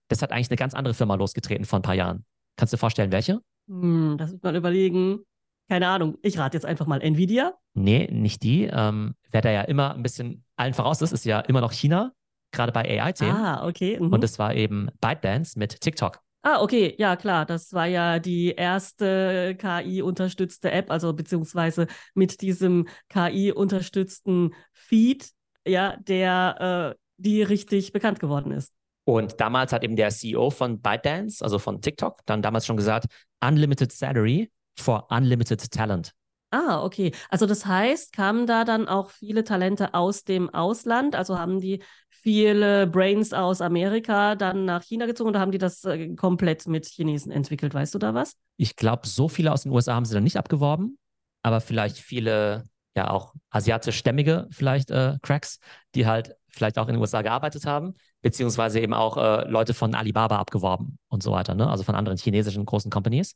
[0.09, 2.25] das hat eigentlich eine ganz andere Firma losgetreten vor ein paar Jahren.
[2.57, 3.41] Kannst du dir vorstellen, welche?
[3.69, 5.21] Hm, das muss man überlegen.
[5.69, 6.17] Keine Ahnung.
[6.23, 7.55] Ich rate jetzt einfach mal Nvidia.
[7.75, 8.65] Nee, nicht die.
[8.65, 12.13] Ähm, wer da ja immer ein bisschen allen voraus ist, ist ja immer noch China,
[12.53, 13.37] gerade bei AI-Themen.
[13.37, 13.99] Ah, okay.
[14.01, 14.13] Mhm.
[14.13, 16.21] Und es war eben ByteDance mit TikTok.
[16.43, 22.87] Ah, okay, ja klar, das war ja die erste KI-unterstützte App, also beziehungsweise mit diesem
[23.09, 25.29] KI-unterstützten Feed,
[25.67, 28.73] ja, der äh, die richtig bekannt geworden ist.
[29.09, 33.07] Und damals hat eben der CEO von ByteDance, also von TikTok, dann damals schon gesagt,
[33.41, 36.13] Unlimited Salary for Unlimited Talent.
[36.51, 37.13] Ah, okay.
[37.29, 41.15] Also das heißt, kamen da dann auch viele Talente aus dem Ausland?
[41.15, 45.85] Also haben die viele Brains aus Amerika dann nach China gezogen oder haben die das
[45.85, 47.75] äh, komplett mit Chinesen entwickelt?
[47.75, 48.35] Weißt du da was?
[48.57, 50.99] Ich glaube, so viele aus den USA haben sie dann nicht abgeworben,
[51.43, 52.65] aber vielleicht viele,
[52.97, 55.61] ja auch asiatisch-stämmige vielleicht äh, Cracks,
[55.95, 59.95] die halt vielleicht auch in den USA gearbeitet haben, beziehungsweise eben auch äh, Leute von
[59.95, 61.69] Alibaba abgeworben und so weiter, ne?
[61.69, 63.35] also von anderen chinesischen großen Companies.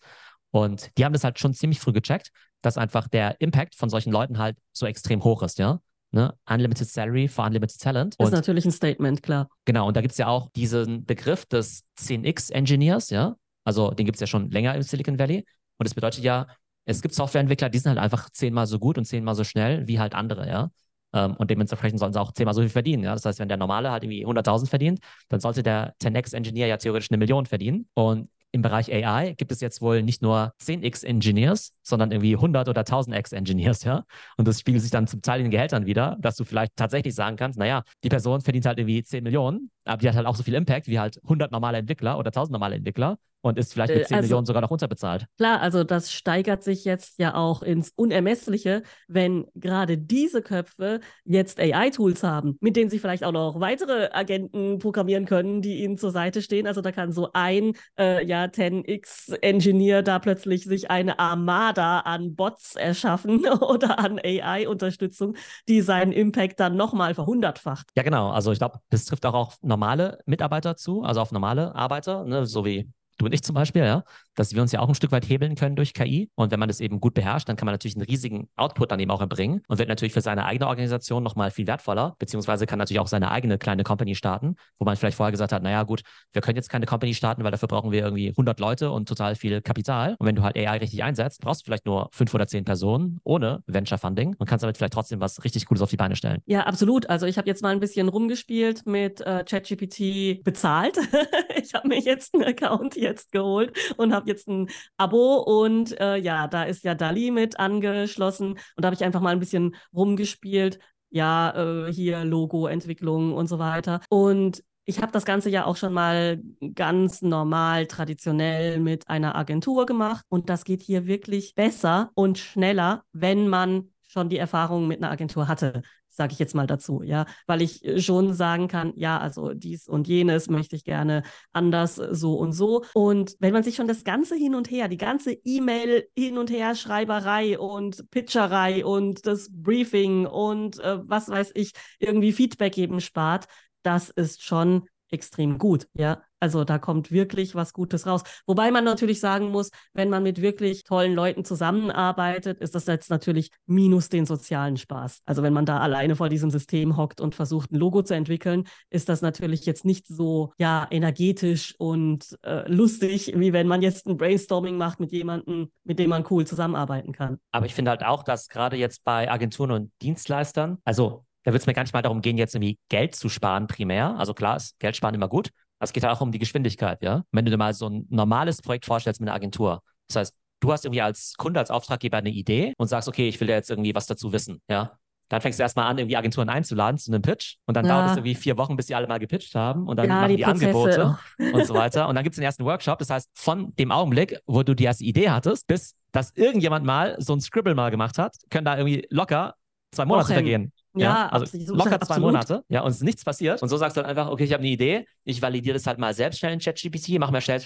[0.51, 2.31] Und die haben das halt schon ziemlich früh gecheckt,
[2.63, 5.81] dass einfach der Impact von solchen Leuten halt so extrem hoch ist, ja.
[6.11, 6.35] ne?
[6.49, 8.17] Unlimited Salary for Unlimited Talent.
[8.19, 9.49] Das ist natürlich ein Statement, klar.
[9.65, 13.37] Genau, und da gibt es ja auch diesen Begriff des 10x-Engineers, ja.
[13.65, 15.45] Also den gibt es ja schon länger im Silicon Valley.
[15.79, 16.49] Und das bedeutet ja,
[16.85, 20.01] es gibt Softwareentwickler, die sind halt einfach zehnmal so gut und zehnmal so schnell wie
[20.01, 20.71] halt andere, ja.
[21.13, 23.05] Ähm, und dementsprechend sollen sie auch zehnmal so viel verdienen.
[23.05, 23.13] Ja?
[23.13, 27.11] Das heißt, wenn der Normale halt irgendwie 100.000 verdient, dann sollte der 10x-Engineer ja theoretisch
[27.11, 27.89] eine Million verdienen.
[27.95, 32.69] Und im Bereich AI gibt es jetzt wohl nicht nur 10x Engineers, sondern irgendwie 100
[32.69, 34.05] oder 1000x Engineers, ja.
[34.37, 37.15] Und das spiegelt sich dann zum Teil in den Gehältern wieder, dass du vielleicht tatsächlich
[37.15, 40.35] sagen kannst, naja, die Person verdient halt irgendwie 10 Millionen, aber die hat halt auch
[40.35, 43.95] so viel Impact wie halt 100 normale Entwickler oder 1000 normale Entwickler und ist vielleicht
[43.95, 45.27] mit 10 äh, also, Millionen sogar noch unterbezahlt.
[45.37, 51.59] Klar, also das steigert sich jetzt ja auch ins Unermessliche, wenn gerade diese Köpfe jetzt
[51.61, 56.11] AI-Tools haben, mit denen sie vielleicht auch noch weitere Agenten programmieren können, die ihnen zur
[56.11, 56.67] Seite stehen.
[56.67, 62.77] Also da kann so ein äh, ja, 10x-Engineer da plötzlich sich eine Armada an Bots
[62.77, 65.37] erschaffen oder an AI-Unterstützung,
[65.69, 67.91] die seinen Impact dann nochmal verhundertfacht.
[67.97, 68.31] Ja, genau.
[68.31, 72.47] Also ich glaube, das trifft auch auf normale Mitarbeiter zu, also auf normale Arbeiter, ne,
[72.47, 74.03] so wie du und ich zum Beispiel, ja,
[74.35, 76.31] dass wir uns ja auch ein Stück weit hebeln können durch KI.
[76.35, 79.01] Und wenn man das eben gut beherrscht, dann kann man natürlich einen riesigen Output dann
[79.01, 82.79] eben auch erbringen und wird natürlich für seine eigene Organisation nochmal viel wertvoller, beziehungsweise kann
[82.79, 86.03] natürlich auch seine eigene kleine Company starten, wo man vielleicht vorher gesagt hat, naja gut,
[86.33, 89.35] wir können jetzt keine Company starten, weil dafür brauchen wir irgendwie 100 Leute und total
[89.35, 90.17] viel Kapital.
[90.19, 93.21] Und wenn du halt AI richtig einsetzt, brauchst du vielleicht nur fünf oder zehn Personen
[93.25, 96.43] ohne Venture Funding und kannst damit vielleicht trotzdem was richtig Cooles auf die Beine stellen.
[96.47, 97.09] Ja, absolut.
[97.09, 100.97] Also ich habe jetzt mal ein bisschen rumgespielt mit äh, ChatGPT bezahlt.
[101.63, 106.17] ich habe mir jetzt einen Account jetzt geholt und habe jetzt ein Abo und äh,
[106.17, 109.77] ja, da ist ja Dali mit angeschlossen und da habe ich einfach mal ein bisschen
[109.95, 110.79] rumgespielt.
[111.11, 114.01] Ja, äh, hier Logo-Entwicklung und so weiter.
[114.09, 116.41] Und ich habe das Ganze ja auch schon mal
[116.75, 123.05] ganz normal, traditionell mit einer Agentur gemacht und das geht hier wirklich besser und schneller,
[123.13, 127.27] wenn man schon die Erfahrung mit einer Agentur hatte sage ich jetzt mal dazu, ja,
[127.47, 131.99] weil ich äh, schon sagen kann, ja, also dies und jenes möchte ich gerne anders,
[131.99, 132.85] äh, so und so.
[132.95, 136.51] Und wenn man sich schon das ganze hin und her, die ganze E-Mail hin und
[136.51, 143.01] her Schreiberei und Pitcherei und das Briefing und äh, was weiß ich, irgendwie Feedback geben
[143.01, 143.47] spart,
[143.83, 146.23] das ist schon extrem gut, ja.
[146.41, 148.23] Also da kommt wirklich was Gutes raus.
[148.47, 153.11] Wobei man natürlich sagen muss, wenn man mit wirklich tollen Leuten zusammenarbeitet, ist das jetzt
[153.11, 155.21] natürlich minus den sozialen Spaß.
[155.27, 158.65] Also wenn man da alleine vor diesem System hockt und versucht, ein Logo zu entwickeln,
[158.89, 164.07] ist das natürlich jetzt nicht so ja energetisch und äh, lustig, wie wenn man jetzt
[164.07, 167.39] ein Brainstorming macht mit jemandem, mit dem man cool zusammenarbeiten kann.
[167.53, 171.63] Aber ich finde halt auch, dass gerade jetzt bei Agenturen und Dienstleistern, also da wird
[171.63, 174.19] es mir gar nicht mal darum gehen, jetzt irgendwie Geld zu sparen primär.
[174.19, 175.51] Also klar ist Geld sparen immer gut.
[175.81, 177.25] Es geht auch um die Geschwindigkeit, ja.
[177.33, 179.83] Wenn du dir mal so ein normales Projekt vorstellst mit einer Agentur.
[180.09, 183.41] Das heißt, du hast irgendwie als Kunde, als Auftraggeber eine Idee und sagst, okay, ich
[183.41, 184.93] will ja jetzt irgendwie was dazu wissen, ja.
[185.31, 187.95] Dann fängst du erstmal an, irgendwie Agenturen einzuladen zu einem Pitch und dann ja.
[187.95, 190.31] dauert es irgendwie vier Wochen, bis sie alle mal gepitcht haben und dann ja, machen
[190.31, 191.19] die, die Angebote
[191.53, 192.09] und so weiter.
[192.09, 192.99] Und dann gibt es den ersten Workshop.
[192.99, 197.15] Das heißt, von dem Augenblick, wo du die erste Idee hattest, bis dass irgendjemand mal
[197.21, 199.55] so ein Scribble mal gemacht hat, können da irgendwie locker
[199.93, 200.35] zwei Monate Wochen.
[200.35, 200.73] vergehen.
[200.95, 201.69] Ja, ja, also absolut.
[201.69, 203.63] locker zwei Monate, ja, und es ist nichts passiert.
[203.63, 205.99] Und so sagst du dann einfach, okay, ich habe eine Idee, ich validiere das halt
[205.99, 207.61] mal selbst schnell in ChatGPT, mache mir schnell,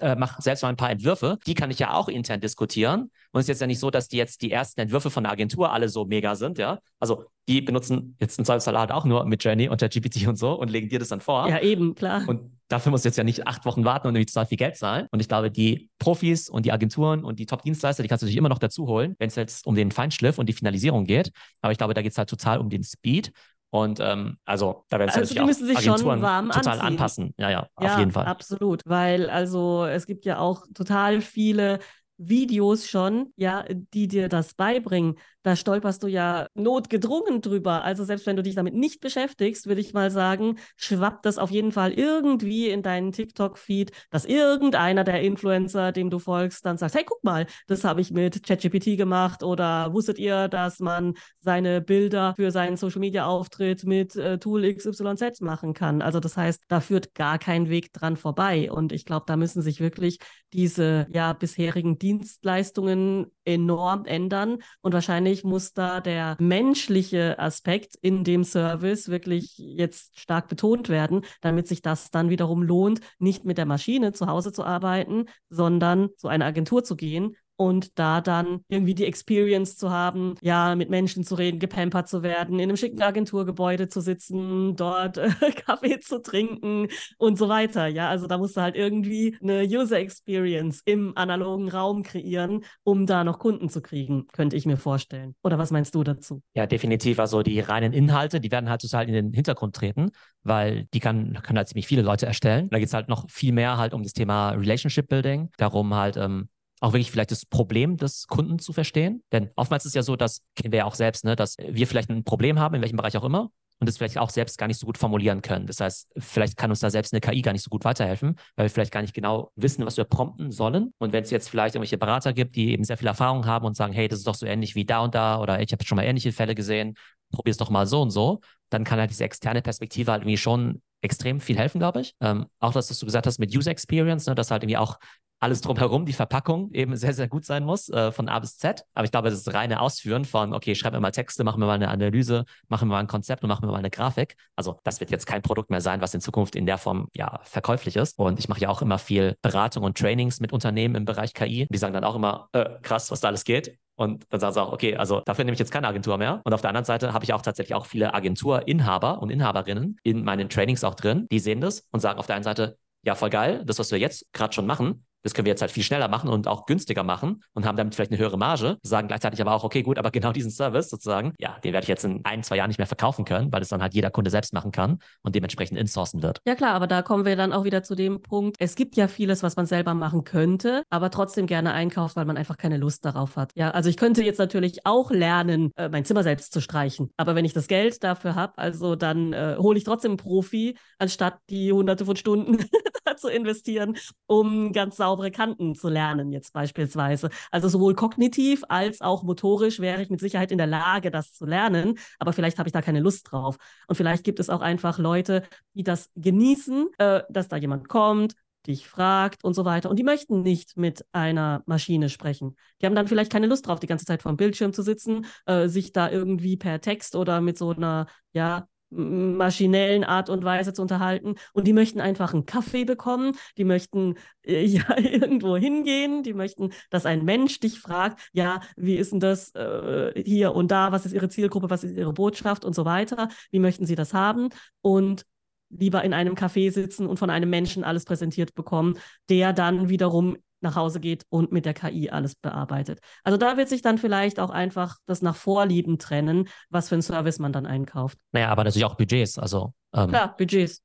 [0.00, 1.38] äh, mach selbst mal ein paar Entwürfe.
[1.46, 3.10] Die kann ich ja auch intern diskutieren.
[3.32, 5.32] Und es ist jetzt ja nicht so, dass die jetzt die ersten Entwürfe von der
[5.32, 6.80] Agentur alle so mega sind, ja.
[7.00, 10.52] Also die benutzen jetzt im Zweifelsfall halt auch nur mit Journey und ChatGPT und so
[10.52, 11.48] und legen dir das dann vor.
[11.48, 12.22] Ja, eben, klar.
[12.26, 14.76] Und dafür musst du jetzt ja nicht acht Wochen warten und irgendwie total viel Geld
[14.76, 15.06] zahlen.
[15.10, 18.36] Und ich glaube, die Profis und die Agenturen und die Top-Dienstleister, die kannst du dich
[18.36, 21.30] immer noch dazu holen, wenn es jetzt um den Feinschliff und die Finalisierung geht.
[21.60, 23.32] Aber ich glaube, da geht es halt total um den Speed.
[23.70, 26.80] Und ähm, also da werden also sich sich Agenturen total anziehen.
[26.80, 27.34] anpassen.
[27.36, 28.26] Ja, ja, ja, auf jeden Fall.
[28.26, 31.80] Absolut, weil also es gibt ja auch total viele
[32.18, 35.16] Videos schon, ja, die dir das beibringen
[35.46, 37.84] da stolperst du ja notgedrungen drüber.
[37.84, 41.52] Also selbst wenn du dich damit nicht beschäftigst, würde ich mal sagen, schwappt das auf
[41.52, 46.96] jeden Fall irgendwie in deinen TikTok-Feed, dass irgendeiner der Influencer, dem du folgst, dann sagt,
[46.96, 51.80] hey, guck mal, das habe ich mit ChatGPT gemacht oder wusstet ihr, dass man seine
[51.80, 56.02] Bilder für seinen Social-Media-Auftritt mit äh, Tool XYZ machen kann?
[56.02, 58.68] Also das heißt, da führt gar kein Weg dran vorbei.
[58.72, 60.18] Und ich glaube, da müssen sich wirklich
[60.52, 68.24] diese ja bisherigen Dienstleistungen enorm ändern und wahrscheinlich natürlich muss da der menschliche Aspekt in
[68.24, 73.58] dem Service wirklich jetzt stark betont werden, damit sich das dann wiederum lohnt, nicht mit
[73.58, 78.60] der Maschine zu Hause zu arbeiten, sondern zu einer Agentur zu gehen und da dann
[78.68, 82.76] irgendwie die Experience zu haben, ja, mit Menschen zu reden, gepampert zu werden, in einem
[82.76, 85.30] schicken Agenturgebäude zu sitzen, dort äh,
[85.66, 86.88] Kaffee zu trinken
[87.18, 87.86] und so weiter.
[87.86, 93.06] Ja, also da musst du halt irgendwie eine User Experience im analogen Raum kreieren, um
[93.06, 95.34] da noch Kunden zu kriegen, könnte ich mir vorstellen.
[95.42, 96.42] Oder was meinst du dazu?
[96.54, 97.18] Ja, definitiv.
[97.18, 100.10] Also die reinen Inhalte, die werden halt total in den Hintergrund treten,
[100.42, 102.68] weil die kann, können halt ziemlich viele Leute erstellen.
[102.70, 106.16] Da geht es halt noch viel mehr halt um das Thema Relationship Building, darum halt,
[106.16, 106.48] ähm,
[106.80, 109.22] auch wirklich vielleicht das Problem des Kunden zu verstehen.
[109.32, 112.10] Denn oftmals ist ja so, das kennen wir ja auch selbst, ne, dass wir vielleicht
[112.10, 114.78] ein Problem haben, in welchem Bereich auch immer, und es vielleicht auch selbst gar nicht
[114.78, 115.66] so gut formulieren können.
[115.66, 118.64] Das heißt, vielleicht kann uns da selbst eine KI gar nicht so gut weiterhelfen, weil
[118.64, 120.92] wir vielleicht gar nicht genau wissen, was wir prompten sollen.
[120.98, 123.76] Und wenn es jetzt vielleicht irgendwelche Berater gibt, die eben sehr viel Erfahrung haben und
[123.76, 125.96] sagen, hey, das ist doch so ähnlich wie da und da oder ich habe schon
[125.96, 126.96] mal ähnliche Fälle gesehen,
[127.32, 130.38] probier es doch mal so und so, dann kann halt diese externe Perspektive halt irgendwie
[130.38, 132.14] schon extrem viel helfen, glaube ich.
[132.20, 134.98] Ähm, auch das, was du gesagt hast mit User Experience, ne, dass halt irgendwie auch
[135.38, 138.84] alles drumherum, die Verpackung eben sehr, sehr gut sein muss, äh, von A bis Z.
[138.94, 141.66] Aber ich glaube, das ist reine Ausführen von, okay, schreib mir mal Texte, machen wir
[141.66, 144.36] mal eine Analyse, machen wir mal ein Konzept und machen wir mal eine Grafik.
[144.56, 147.40] Also das wird jetzt kein Produkt mehr sein, was in Zukunft in der Form ja
[147.42, 148.18] verkäuflich ist.
[148.18, 151.66] Und ich mache ja auch immer viel Beratung und Trainings mit Unternehmen im Bereich KI.
[151.70, 153.78] Die sagen dann auch immer, äh, krass, was da alles geht.
[153.96, 156.40] Und dann sagen sie auch, okay, also dafür nehme ich jetzt keine Agentur mehr.
[156.44, 160.22] Und auf der anderen Seite habe ich auch tatsächlich auch viele Agenturinhaber und Inhaberinnen in
[160.22, 163.30] meinen Trainings auch drin, die sehen das und sagen auf der einen Seite, ja, voll
[163.30, 166.06] geil, das, was wir jetzt gerade schon machen, das können wir jetzt halt viel schneller
[166.06, 169.52] machen und auch günstiger machen und haben damit vielleicht eine höhere Marge, sagen gleichzeitig aber
[169.52, 172.44] auch, okay, gut, aber genau diesen Service sozusagen, ja, den werde ich jetzt in ein,
[172.44, 175.00] zwei Jahren nicht mehr verkaufen können, weil es dann halt jeder Kunde selbst machen kann
[175.22, 176.38] und dementsprechend insourcen wird.
[176.46, 179.08] Ja klar, aber da kommen wir dann auch wieder zu dem Punkt, es gibt ja
[179.08, 183.04] vieles, was man selber machen könnte, aber trotzdem gerne einkauft, weil man einfach keine Lust
[183.04, 183.50] darauf hat.
[183.56, 187.34] Ja, also ich könnte jetzt natürlich auch lernen, äh, mein Zimmer selbst zu streichen, aber
[187.34, 191.38] wenn ich das Geld dafür habe, also dann äh, hole ich trotzdem einen Profi, anstatt
[191.50, 192.58] die hunderte von Stunden
[193.16, 197.30] zu investieren, um ganz saubere Kanten zu lernen, jetzt beispielsweise.
[197.50, 201.46] Also sowohl kognitiv als auch motorisch wäre ich mit Sicherheit in der Lage, das zu
[201.46, 203.56] lernen, aber vielleicht habe ich da keine Lust drauf.
[203.86, 205.42] Und vielleicht gibt es auch einfach Leute,
[205.74, 208.34] die das genießen, äh, dass da jemand kommt,
[208.66, 209.88] dich fragt und so weiter.
[209.88, 212.56] Und die möchten nicht mit einer Maschine sprechen.
[212.80, 215.24] Die haben dann vielleicht keine Lust drauf, die ganze Zeit vor dem Bildschirm zu sitzen,
[215.46, 220.72] äh, sich da irgendwie per Text oder mit so einer, ja, maschinellen Art und Weise
[220.72, 221.34] zu unterhalten.
[221.52, 226.70] Und die möchten einfach einen Kaffee bekommen, die möchten äh, ja irgendwo hingehen, die möchten,
[226.90, 231.06] dass ein Mensch dich fragt, ja, wie ist denn das äh, hier und da, was
[231.06, 232.64] ist ihre Zielgruppe, was ist ihre Botschaft?
[232.64, 234.48] Und so weiter, wie möchten sie das haben?
[234.82, 235.24] Und
[235.68, 240.36] lieber in einem Café sitzen und von einem Menschen alles präsentiert bekommen, der dann wiederum
[240.60, 243.00] nach Hause geht und mit der KI alles bearbeitet.
[243.24, 247.02] Also da wird sich dann vielleicht auch einfach das nach Vorlieben trennen, was für einen
[247.02, 248.18] Service man dann einkauft.
[248.32, 249.38] Naja, aber natürlich auch Budgets.
[249.38, 250.82] Also, ähm, Klar, Budgets.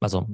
[0.00, 0.26] Also,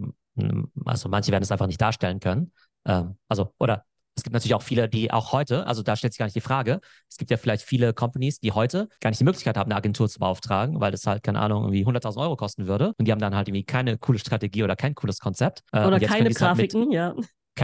[0.84, 2.52] also manche werden es einfach nicht darstellen können.
[2.84, 3.84] Ähm, also, oder
[4.16, 6.40] es gibt natürlich auch viele, die auch heute, also da stellt sich gar nicht die
[6.40, 9.76] Frage, es gibt ja vielleicht viele Companies, die heute gar nicht die Möglichkeit haben, eine
[9.76, 12.92] Agentur zu beauftragen, weil das halt, keine Ahnung, irgendwie 100.000 Euro kosten würde.
[12.98, 15.62] Und die haben dann halt irgendwie keine coole Strategie oder kein cooles Konzept.
[15.72, 17.14] Äh, oder keine Grafiken, halt ja.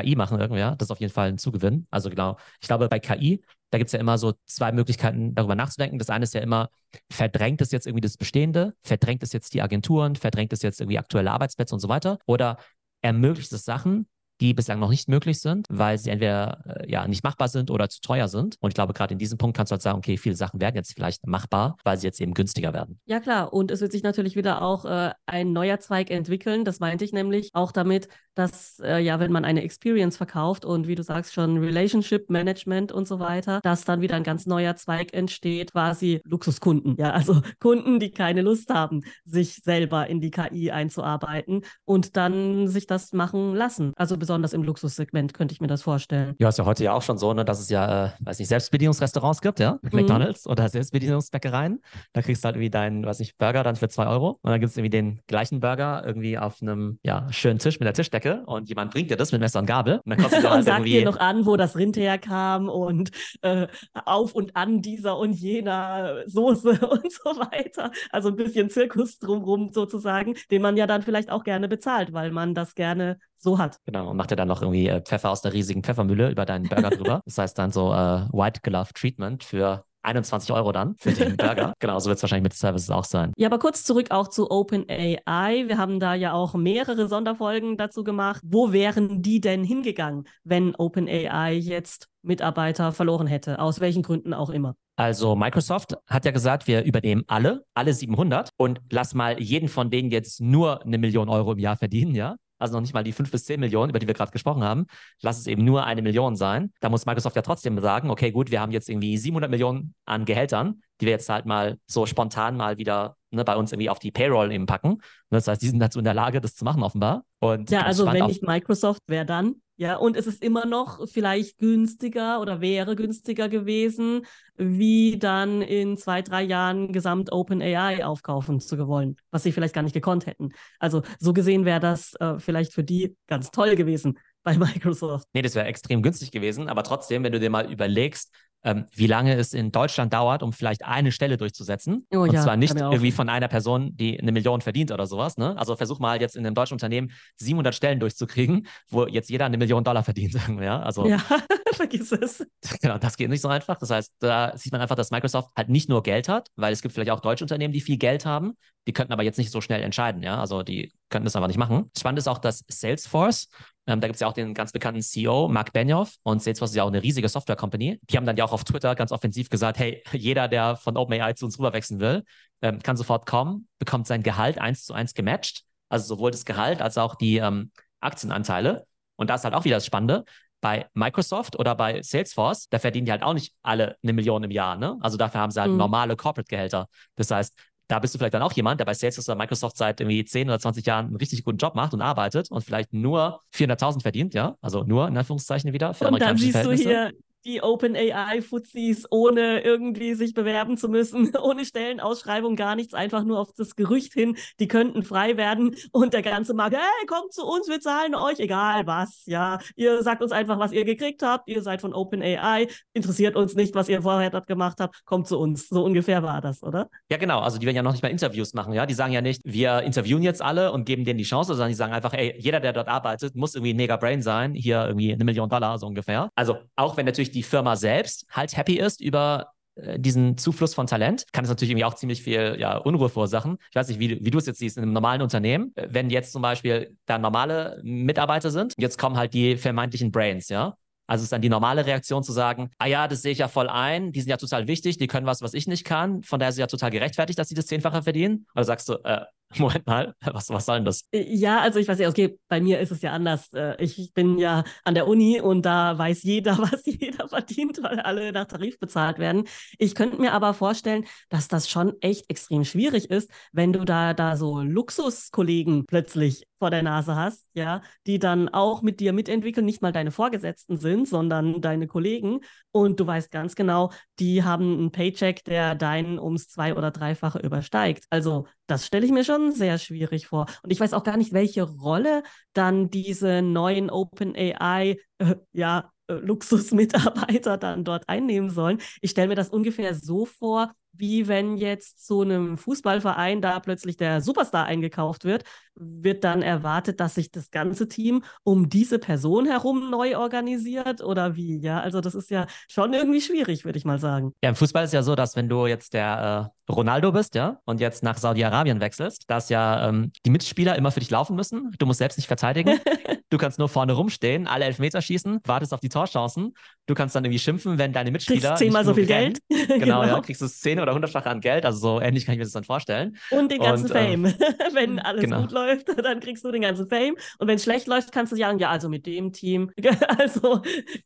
[0.00, 0.74] KI machen irgendwie, ja.
[0.74, 1.86] Das ist auf jeden Fall ein Zugewinn.
[1.90, 5.54] Also genau, ich glaube, bei KI, da gibt es ja immer so zwei Möglichkeiten, darüber
[5.54, 5.98] nachzudenken.
[5.98, 6.70] Das eine ist ja immer,
[7.10, 10.98] verdrängt es jetzt irgendwie das Bestehende, verdrängt es jetzt die Agenturen, verdrängt es jetzt irgendwie
[10.98, 12.18] aktuelle Arbeitsplätze und so weiter?
[12.26, 12.58] Oder
[13.02, 14.06] ermöglicht es Sachen,
[14.40, 17.88] die bislang noch nicht möglich sind, weil sie entweder äh, ja nicht machbar sind oder
[17.88, 18.56] zu teuer sind.
[18.60, 20.76] Und ich glaube, gerade in diesem Punkt kannst du halt sagen, okay, viele Sachen werden
[20.76, 23.00] jetzt vielleicht machbar, weil sie jetzt eben günstiger werden.
[23.06, 23.52] Ja, klar.
[23.52, 26.64] Und es wird sich natürlich wieder auch äh, ein neuer Zweig entwickeln.
[26.64, 30.86] Das meinte ich nämlich auch damit, dass äh, ja, wenn man eine Experience verkauft und
[30.86, 34.76] wie du sagst schon Relationship Management und so weiter, dass dann wieder ein ganz neuer
[34.76, 36.96] Zweig entsteht, quasi Luxuskunden.
[36.98, 42.68] Ja, also Kunden, die keine Lust haben, sich selber in die KI einzuarbeiten und dann
[42.68, 43.92] sich das machen lassen.
[43.96, 46.34] Also besonders im Luxussegment könnte ich mir das vorstellen.
[46.38, 48.48] Ja, ist ja heute ja auch schon so, ne, dass es ja, äh, weiß nicht,
[48.48, 49.90] Selbstbedienungsrestaurants gibt, ja, mhm.
[49.92, 51.80] McDonalds oder Selbstbedienungsbäckereien.
[52.12, 54.60] Da kriegst du halt irgendwie deinen, weiß nicht, Burger dann für zwei Euro und dann
[54.60, 58.25] gibt es irgendwie den gleichen Burger irgendwie auf einem, ja, schönen Tisch mit der Tischdecke
[58.34, 60.78] und jemand bringt dir das mit Messer und Gabel und dann kostet und halt sagt
[60.78, 60.98] irgendwie...
[60.98, 63.10] dir noch an, wo das Rind herkam und
[63.42, 67.90] äh, auf und an dieser und jener Soße und so weiter.
[68.10, 72.30] Also ein bisschen Zirkus drumrum sozusagen, den man ja dann vielleicht auch gerne bezahlt, weil
[72.30, 73.78] man das gerne so hat.
[73.84, 76.68] Genau, und macht dir dann noch irgendwie äh, Pfeffer aus der riesigen Pfeffermühle über deinen
[76.68, 77.22] Burger drüber.
[77.24, 81.74] Das heißt dann so äh, White Glove Treatment für 21 Euro dann für den Burger.
[81.78, 83.32] genau, so wird es wahrscheinlich mit Services auch sein.
[83.36, 85.64] Ja, aber kurz zurück auch zu OpenAI.
[85.66, 88.42] Wir haben da ja auch mehrere Sonderfolgen dazu gemacht.
[88.44, 94.50] Wo wären die denn hingegangen, wenn OpenAI jetzt Mitarbeiter verloren hätte, aus welchen Gründen auch
[94.50, 94.74] immer?
[94.96, 99.90] Also Microsoft hat ja gesagt, wir übernehmen alle, alle 700 und lass mal jeden von
[99.90, 102.36] denen jetzt nur eine Million Euro im Jahr verdienen, ja?
[102.58, 104.86] Also noch nicht mal die 5 bis 10 Millionen, über die wir gerade gesprochen haben,
[105.22, 106.72] lass es eben nur eine Million sein.
[106.80, 110.24] Da muss Microsoft ja trotzdem sagen, okay, gut, wir haben jetzt irgendwie 700 Millionen an
[110.24, 113.98] Gehältern, die wir jetzt halt mal so spontan mal wieder ne, bei uns irgendwie auf
[113.98, 114.98] die Payroll eben packen.
[115.30, 117.24] Das heißt, die sind dazu in der Lage, das zu machen offenbar.
[117.40, 119.56] Und ja, also wenn nicht Microsoft, wer dann?
[119.78, 124.24] Ja, und es ist immer noch vielleicht günstiger oder wäre günstiger gewesen,
[124.56, 129.82] wie dann in zwei, drei Jahren gesamt OpenAI aufkaufen zu wollen, was sie vielleicht gar
[129.82, 130.50] nicht gekonnt hätten.
[130.78, 135.28] Also so gesehen wäre das äh, vielleicht für die ganz toll gewesen bei Microsoft.
[135.34, 138.32] Nee, das wäre extrem günstig gewesen, aber trotzdem, wenn du dir mal überlegst,
[138.66, 142.04] ähm, wie lange es in Deutschland dauert, um vielleicht eine Stelle durchzusetzen.
[142.12, 145.36] Oh, und ja, zwar nicht irgendwie von einer Person, die eine Million verdient oder sowas.
[145.36, 145.56] Ne?
[145.56, 149.56] Also versuch mal jetzt in einem deutschen Unternehmen 700 Stellen durchzukriegen, wo jetzt jeder eine
[149.56, 150.34] Million Dollar verdient.
[150.60, 151.22] ja, also, ja
[151.74, 152.44] vergiss es.
[152.82, 153.78] Genau, das geht nicht so einfach.
[153.78, 156.82] Das heißt, da sieht man einfach, dass Microsoft halt nicht nur Geld hat, weil es
[156.82, 158.54] gibt vielleicht auch deutsche Unternehmen, die viel Geld haben.
[158.88, 160.22] Die könnten aber jetzt nicht so schnell entscheiden.
[160.22, 161.90] Ja, also die könnten das einfach nicht machen.
[161.96, 163.48] Spannend ist auch, dass Salesforce
[163.86, 166.76] ähm, da gibt es ja auch den ganz bekannten CEO, Mark Benioff, und Salesforce ist
[166.76, 168.00] ja auch eine riesige Software-Company.
[168.02, 171.34] Die haben dann ja auch auf Twitter ganz offensiv gesagt, hey, jeder, der von OpenAI
[171.34, 172.24] zu uns rüberwechseln will,
[172.62, 175.62] ähm, kann sofort kommen, bekommt sein Gehalt eins zu eins gematcht.
[175.88, 177.70] Also sowohl das Gehalt als auch die ähm,
[178.00, 178.86] Aktienanteile.
[179.16, 180.24] Und da ist halt auch wieder das Spannende.
[180.60, 184.50] Bei Microsoft oder bei Salesforce, da verdienen die halt auch nicht alle eine Million im
[184.50, 184.76] Jahr.
[184.76, 184.98] Ne?
[185.00, 185.76] Also dafür haben sie halt mhm.
[185.76, 186.88] normale Corporate-Gehälter.
[187.14, 187.56] Das heißt,
[187.88, 190.48] da bist du vielleicht dann auch jemand, der bei Salesforce oder Microsoft seit irgendwie 10
[190.48, 194.34] oder 20 Jahren einen richtig guten Job macht und arbeitet und vielleicht nur 400.000 verdient,
[194.34, 197.12] ja, also nur in Anführungszeichen wieder für und dann siehst du hier
[197.46, 203.52] die OpenAI-Fuzis, ohne irgendwie sich bewerben zu müssen, ohne Stellenausschreibung, gar nichts, einfach nur auf
[203.56, 207.68] das Gerücht hin, die könnten frei werden und der ganze Markt, hey, kommt zu uns,
[207.68, 209.58] wir zahlen euch, egal was, ja.
[209.76, 213.74] Ihr sagt uns einfach, was ihr gekriegt habt, ihr seid von OpenAI, interessiert uns nicht,
[213.74, 215.68] was ihr vorher dort gemacht habt, kommt zu uns.
[215.68, 216.88] So ungefähr war das, oder?
[217.10, 217.40] Ja, genau.
[217.40, 218.86] Also die werden ja noch nicht mal Interviews machen, ja.
[218.86, 221.74] Die sagen ja nicht, wir interviewen jetzt alle und geben denen die Chance, sondern die
[221.74, 225.12] sagen einfach, ey, jeder, der dort arbeitet, muss irgendwie ein mega Brain sein, hier irgendwie
[225.12, 226.28] eine Million Dollar, so ungefähr.
[226.34, 230.86] Also auch wenn natürlich die Firma selbst halt happy ist über äh, diesen Zufluss von
[230.86, 233.58] Talent, kann es natürlich irgendwie auch ziemlich viel ja, Unruhe verursachen.
[233.70, 235.72] Ich weiß nicht, wie, wie du es jetzt siehst in einem normalen Unternehmen.
[235.76, 240.48] Äh, wenn jetzt zum Beispiel da normale Mitarbeiter sind, jetzt kommen halt die vermeintlichen Brains,
[240.48, 240.76] ja.
[241.08, 243.68] Also ist dann die normale Reaktion zu sagen, ah ja, das sehe ich ja voll
[243.68, 246.48] ein, die sind ja total wichtig, die können was, was ich nicht kann, von daher
[246.48, 248.46] ist es ja total gerechtfertigt, dass sie das Zehnfache verdienen.
[248.54, 249.24] Oder sagst du, äh,
[249.58, 251.04] Moment mal, was, was soll denn das?
[251.12, 253.52] Äh, ja, also ich weiß ja, okay, bei mir ist es ja anders.
[253.52, 258.00] Äh, ich bin ja an der Uni und da weiß jeder, was jeder verdient, weil
[258.00, 259.44] alle nach Tarif bezahlt werden.
[259.78, 264.14] Ich könnte mir aber vorstellen, dass das schon echt extrem schwierig ist, wenn du da,
[264.14, 269.66] da so Luxuskollegen plötzlich vor der Nase hast, ja, die dann auch mit dir mitentwickeln,
[269.66, 272.40] nicht mal deine Vorgesetzten sind, sondern deine Kollegen.
[272.72, 277.38] Und du weißt ganz genau, die haben einen Paycheck, der deinen ums zwei- oder dreifache
[277.38, 278.04] übersteigt.
[278.10, 280.46] Also das stelle ich mir schon sehr schwierig vor.
[280.62, 286.14] Und ich weiß auch gar nicht, welche Rolle dann diese neuen OpenAI, äh, ja, äh,
[286.14, 288.78] Luxusmitarbeiter dann dort einnehmen sollen.
[289.00, 293.96] Ich stelle mir das ungefähr so vor, wie wenn jetzt so einem Fußballverein da plötzlich
[293.96, 299.46] der Superstar eingekauft wird, wird dann erwartet, dass sich das ganze Team um diese Person
[299.46, 301.58] herum neu organisiert oder wie?
[301.58, 304.32] Ja, also das ist ja schon irgendwie schwierig, würde ich mal sagen.
[304.42, 307.60] Ja, im Fußball ist ja so, dass wenn du jetzt der äh, Ronaldo bist, ja,
[307.64, 311.70] und jetzt nach Saudi-Arabien wechselst, dass ja ähm, die Mitspieler immer für dich laufen müssen.
[311.78, 312.80] Du musst selbst nicht verteidigen.
[313.30, 316.54] du kannst nur vorne rumstehen, alle Elfmeter schießen, wartest auf die Torchancen.
[316.86, 318.50] Du kannst dann irgendwie schimpfen, wenn deine Mitspieler.
[318.50, 319.38] Kriegst zehnmal so viel Geld.
[319.48, 321.64] Genau, genau, ja, kriegst du zehn oder hundertfache an Geld.
[321.64, 323.16] Also so ähnlich kann ich mir das dann vorstellen.
[323.30, 324.24] Und den ganzen und, Fame.
[324.26, 324.34] Äh,
[324.74, 325.42] wenn alles genau.
[325.42, 327.16] gut läuft, dann kriegst du den ganzen Fame.
[327.38, 329.70] Und wenn es schlecht läuft, kannst du sagen, ja, also mit dem Team,
[330.18, 330.62] also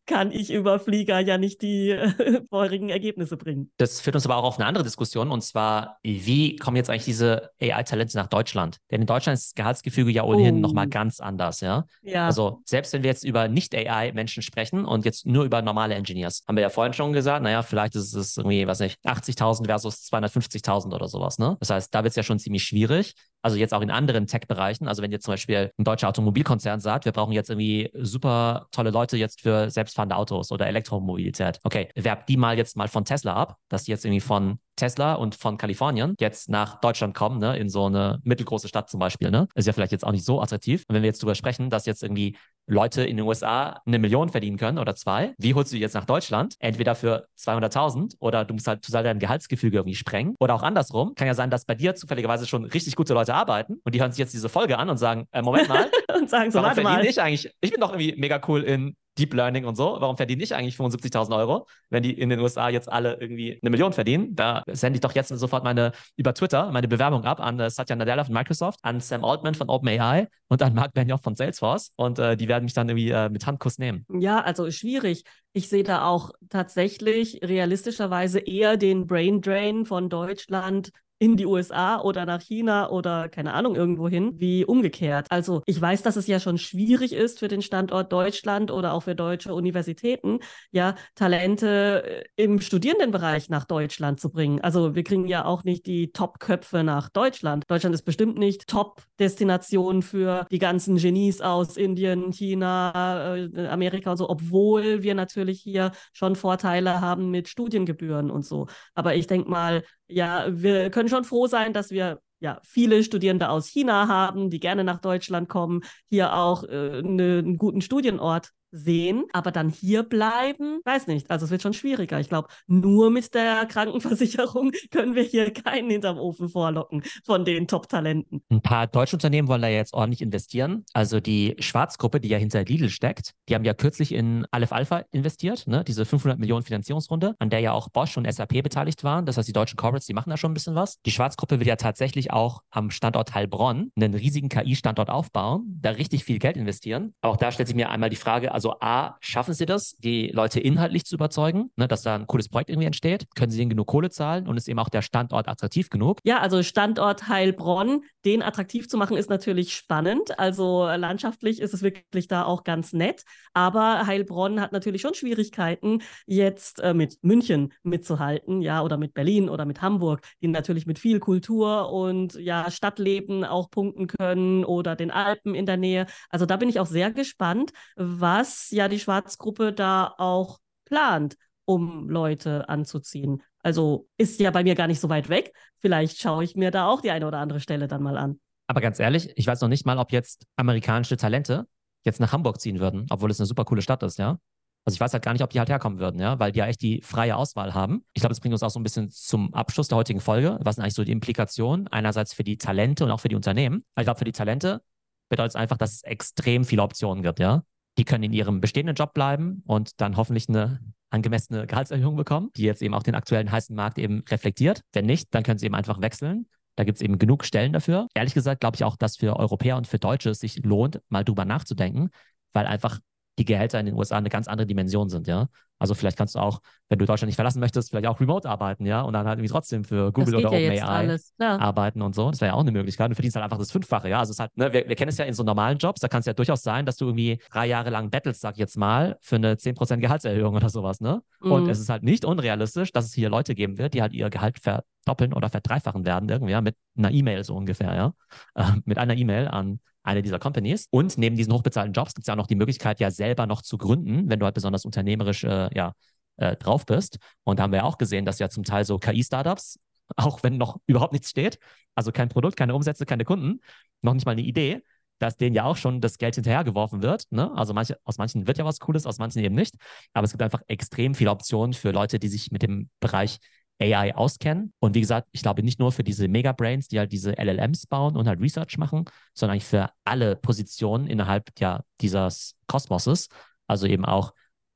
[0.07, 3.71] kann ich über Flieger ja nicht die äh, vorherigen Ergebnisse bringen.
[3.79, 5.31] Das führt uns aber auch auf eine andere Diskussion.
[5.31, 8.79] Und zwar, wie kommen jetzt eigentlich diese AI-Talente nach Deutschland?
[8.91, 10.61] Denn in Deutschland ist das Gehaltsgefüge ja ohnehin oh.
[10.61, 11.85] nochmal ganz anders, ja?
[12.03, 12.27] ja.
[12.27, 16.57] Also selbst wenn wir jetzt über Nicht-AI-Menschen sprechen und jetzt nur über normale Engineers, haben
[16.57, 20.93] wir ja vorhin schon gesagt, naja, vielleicht ist es irgendwie, was nicht, 80.000 versus 250.000
[20.93, 21.57] oder sowas, ne?
[21.61, 23.15] Das heißt, da wird es ja schon ziemlich schwierig.
[23.41, 24.89] Also jetzt auch in anderen Tech-Bereichen.
[24.89, 28.91] Also wenn jetzt zum Beispiel ein deutscher Automobilkonzern sagt, wir brauchen jetzt irgendwie super tolle
[28.91, 31.61] Leute jetzt für selbstfahrende Autos oder Elektromobilität.
[31.63, 35.15] Okay, werbt die mal jetzt mal von Tesla ab, dass die jetzt irgendwie von Tesla
[35.15, 39.31] und von Kalifornien jetzt nach Deutschland kommen, ne, in so eine mittelgroße Stadt zum Beispiel,
[39.31, 40.85] ne, ist ja vielleicht jetzt auch nicht so attraktiv.
[40.89, 42.37] Und wenn wir jetzt darüber sprechen, dass jetzt irgendwie
[42.71, 45.95] Leute in den USA eine Million verdienen können oder zwei, wie holst du die jetzt
[45.95, 46.55] nach Deutschland?
[46.61, 50.37] Entweder für 200.000 oder du musst halt total dein Gehaltsgefüge irgendwie sprengen.
[50.39, 51.15] Oder auch andersrum.
[51.17, 54.13] Kann ja sein, dass bei dir zufälligerweise schon richtig gute Leute arbeiten und die hören
[54.13, 55.91] sich jetzt diese Folge an und sagen, äh, Moment mal.
[56.17, 57.05] und sagen so, warte mal.
[57.05, 59.97] Ich eigentlich, ich bin doch irgendwie mega cool in Deep Learning und so.
[59.99, 63.71] Warum verdienen ich eigentlich 75.000 Euro, wenn die in den USA jetzt alle irgendwie eine
[63.71, 64.35] Million verdienen?
[64.35, 67.97] Da sende ich doch jetzt sofort meine über Twitter meine Bewerbung ab an äh, Satya
[67.97, 72.19] Nadella von Microsoft, an Sam Altman von OpenAI und an Mark Benioff von Salesforce und
[72.19, 74.07] äh, die werden mich dann irgendwie äh, mit Handkuss nehmen.
[74.13, 75.25] Ja, also schwierig.
[75.53, 80.91] Ich sehe da auch tatsächlich realistischerweise eher den Brain Drain von Deutschland
[81.21, 85.27] in die USA oder nach China oder keine Ahnung irgendwo hin, wie umgekehrt.
[85.29, 89.03] Also ich weiß, dass es ja schon schwierig ist für den Standort Deutschland oder auch
[89.03, 90.41] für deutsche Universitäten,
[90.73, 94.63] ja, Talente äh, im Studierendenbereich nach Deutschland zu bringen.
[94.63, 97.65] Also wir kriegen ja auch nicht die Top-Köpfe nach Deutschland.
[97.69, 104.17] Deutschland ist bestimmt nicht Top-Destination für die ganzen Genies aus Indien, China, äh, Amerika und
[104.17, 108.69] so, obwohl wir natürlich hier schon Vorteile haben mit Studiengebühren und so.
[108.95, 113.51] Aber ich denke mal, ja, wir können schon froh sein, dass wir ja, viele Studierende
[113.51, 118.53] aus China haben, die gerne nach Deutschland kommen, hier auch äh, ne, einen guten Studienort
[118.71, 121.31] sehen, aber dann hier bleiben, weiß nicht.
[121.31, 122.21] Also es wird schon schwieriger.
[122.21, 127.67] Ich glaube, nur mit der Krankenversicherung können wir hier keinen hinterm Ofen vorlocken von den
[127.67, 128.43] Top-Talenten.
[128.51, 130.85] Ein paar deutsche Unternehmen wollen da jetzt ordentlich investieren.
[130.93, 135.05] Also die Schwarzgruppe, die ja hinter Lidl steckt, die haben ja kürzlich in Aleph Alpha
[135.11, 135.85] investiert, ne?
[135.85, 139.27] diese 500 Millionen Finanzierungsrunde, an der ja auch Bosch und SAP beteiligt waren.
[139.27, 141.01] Das heißt, die deutschen Corporates, die machen da schon ein bisschen was.
[141.03, 146.25] Die Schwarzgruppe will ja tatsächlich auch am Standort Heilbronn einen riesigen KI-Standort aufbauen, da richtig
[146.25, 147.15] viel Geld investieren.
[147.23, 150.61] auch da stellt sich mir einmal die Frage, also A, schaffen sie das, die Leute
[150.61, 153.27] inhaltlich zu überzeugen, ne, dass da ein cooles Projekt irgendwie entsteht?
[153.35, 156.19] Können sie denen genug Kohle zahlen und ist eben auch der Standort attraktiv genug?
[156.25, 160.39] Ja, also Standort Heilbronn, den attraktiv zu machen, ist natürlich spannend.
[160.39, 163.25] Also landschaftlich ist es wirklich da auch ganz nett.
[163.55, 169.49] Aber Heilbronn hat natürlich schon Schwierigkeiten, jetzt äh, mit München mitzuhalten, ja, oder mit Berlin
[169.49, 174.97] oder mit Hamburg, die natürlich mit viel Kultur und ja, Stadtleben auch punkten können oder
[174.97, 176.07] den Alpen in der Nähe.
[176.29, 182.09] Also da bin ich auch sehr gespannt, was ja die Schwarzgruppe da auch plant, um
[182.09, 183.43] Leute anzuziehen.
[183.63, 185.53] Also ist ja bei mir gar nicht so weit weg.
[185.79, 188.41] Vielleicht schaue ich mir da auch die eine oder andere Stelle dann mal an.
[188.67, 191.67] Aber ganz ehrlich, ich weiß noch nicht mal, ob jetzt amerikanische Talente
[192.05, 194.39] jetzt nach Hamburg ziehen würden, obwohl es eine super coole Stadt ist, ja.
[194.85, 196.67] Also ich weiß halt gar nicht, ob die halt herkommen würden, ja, weil die ja
[196.67, 198.05] echt die freie Auswahl haben.
[198.15, 200.59] Ich glaube, das bringt uns auch so ein bisschen zum Abschluss der heutigen Folge.
[200.63, 201.87] Was sind eigentlich so die Implikationen?
[201.89, 203.85] Einerseits für die Talente und auch für die Unternehmen.
[203.99, 204.83] Ich glaube, für die Talente
[205.29, 207.63] bedeutet es einfach, dass es extrem viele Optionen gibt, ja.
[208.01, 210.81] Die können in ihrem bestehenden Job bleiben und dann hoffentlich eine
[211.11, 214.81] angemessene Gehaltserhöhung bekommen, die jetzt eben auch den aktuellen heißen Markt eben reflektiert.
[214.95, 216.47] Wenn nicht, dann können sie eben einfach wechseln.
[216.77, 218.09] Da gibt es eben genug Stellen dafür.
[218.15, 221.25] Ehrlich gesagt glaube ich auch, dass für Europäer und für Deutsche es sich lohnt, mal
[221.25, 222.09] drüber nachzudenken,
[222.55, 223.01] weil einfach
[223.39, 225.49] die Gehälter in den USA eine ganz andere Dimension sind, ja.
[225.81, 226.61] Also vielleicht kannst du auch,
[226.91, 229.51] wenn du Deutschland nicht verlassen möchtest, vielleicht auch remote arbeiten, ja, und dann halt irgendwie
[229.51, 232.31] trotzdem für Google oder ja OpenAI arbeiten und so.
[232.31, 233.11] Das wäre ja auch eine Möglichkeit.
[233.11, 234.19] Du verdienst halt einfach das Fünffache, ja.
[234.19, 236.09] Also es ist halt, ne, wir, wir kennen es ja in so normalen Jobs, da
[236.09, 238.77] kann es ja durchaus sein, dass du irgendwie drei Jahre lang bettelst, sag ich jetzt
[238.77, 241.23] mal, für eine 10% Gehaltserhöhung oder sowas, ne?
[241.41, 241.53] Mhm.
[241.53, 244.29] Und es ist halt nicht unrealistisch, dass es hier Leute geben wird, die halt ihr
[244.29, 248.13] Gehalt verdoppeln oder verdreifachen werden, irgendwie, ja, mit einer E-Mail so ungefähr, ja.
[248.55, 250.87] Äh, mit einer E-Mail an eine dieser Companies.
[250.91, 253.63] Und neben diesen hochbezahlten Jobs gibt es ja auch noch die Möglichkeit, ja selber noch
[253.63, 255.93] zu gründen, wenn du halt besonders unternehmerisch äh, ja,
[256.37, 257.19] äh, drauf bist.
[257.45, 259.79] Und da haben wir auch gesehen, dass ja zum Teil so KI-Startups,
[260.17, 261.59] auch wenn noch überhaupt nichts steht,
[261.95, 263.61] also kein Produkt, keine Umsätze, keine Kunden,
[264.03, 264.83] noch nicht mal eine Idee,
[265.19, 267.25] dass denen ja auch schon das Geld hinterhergeworfen wird.
[267.31, 267.53] Ne?
[267.55, 269.75] Also manche, aus manchen wird ja was Cooles, aus manchen eben nicht.
[270.15, 273.39] Aber es gibt einfach extrem viele Optionen für Leute, die sich mit dem Bereich
[273.81, 274.73] AI auskennen.
[274.79, 278.17] Und wie gesagt, ich glaube nicht nur für diese Megabrains, die halt diese LLMs bauen
[278.17, 279.05] und halt Research machen,
[279.35, 283.29] sondern eigentlich für alle Positionen innerhalb ja, dieses Kosmoses.
[283.67, 284.33] Also eben auch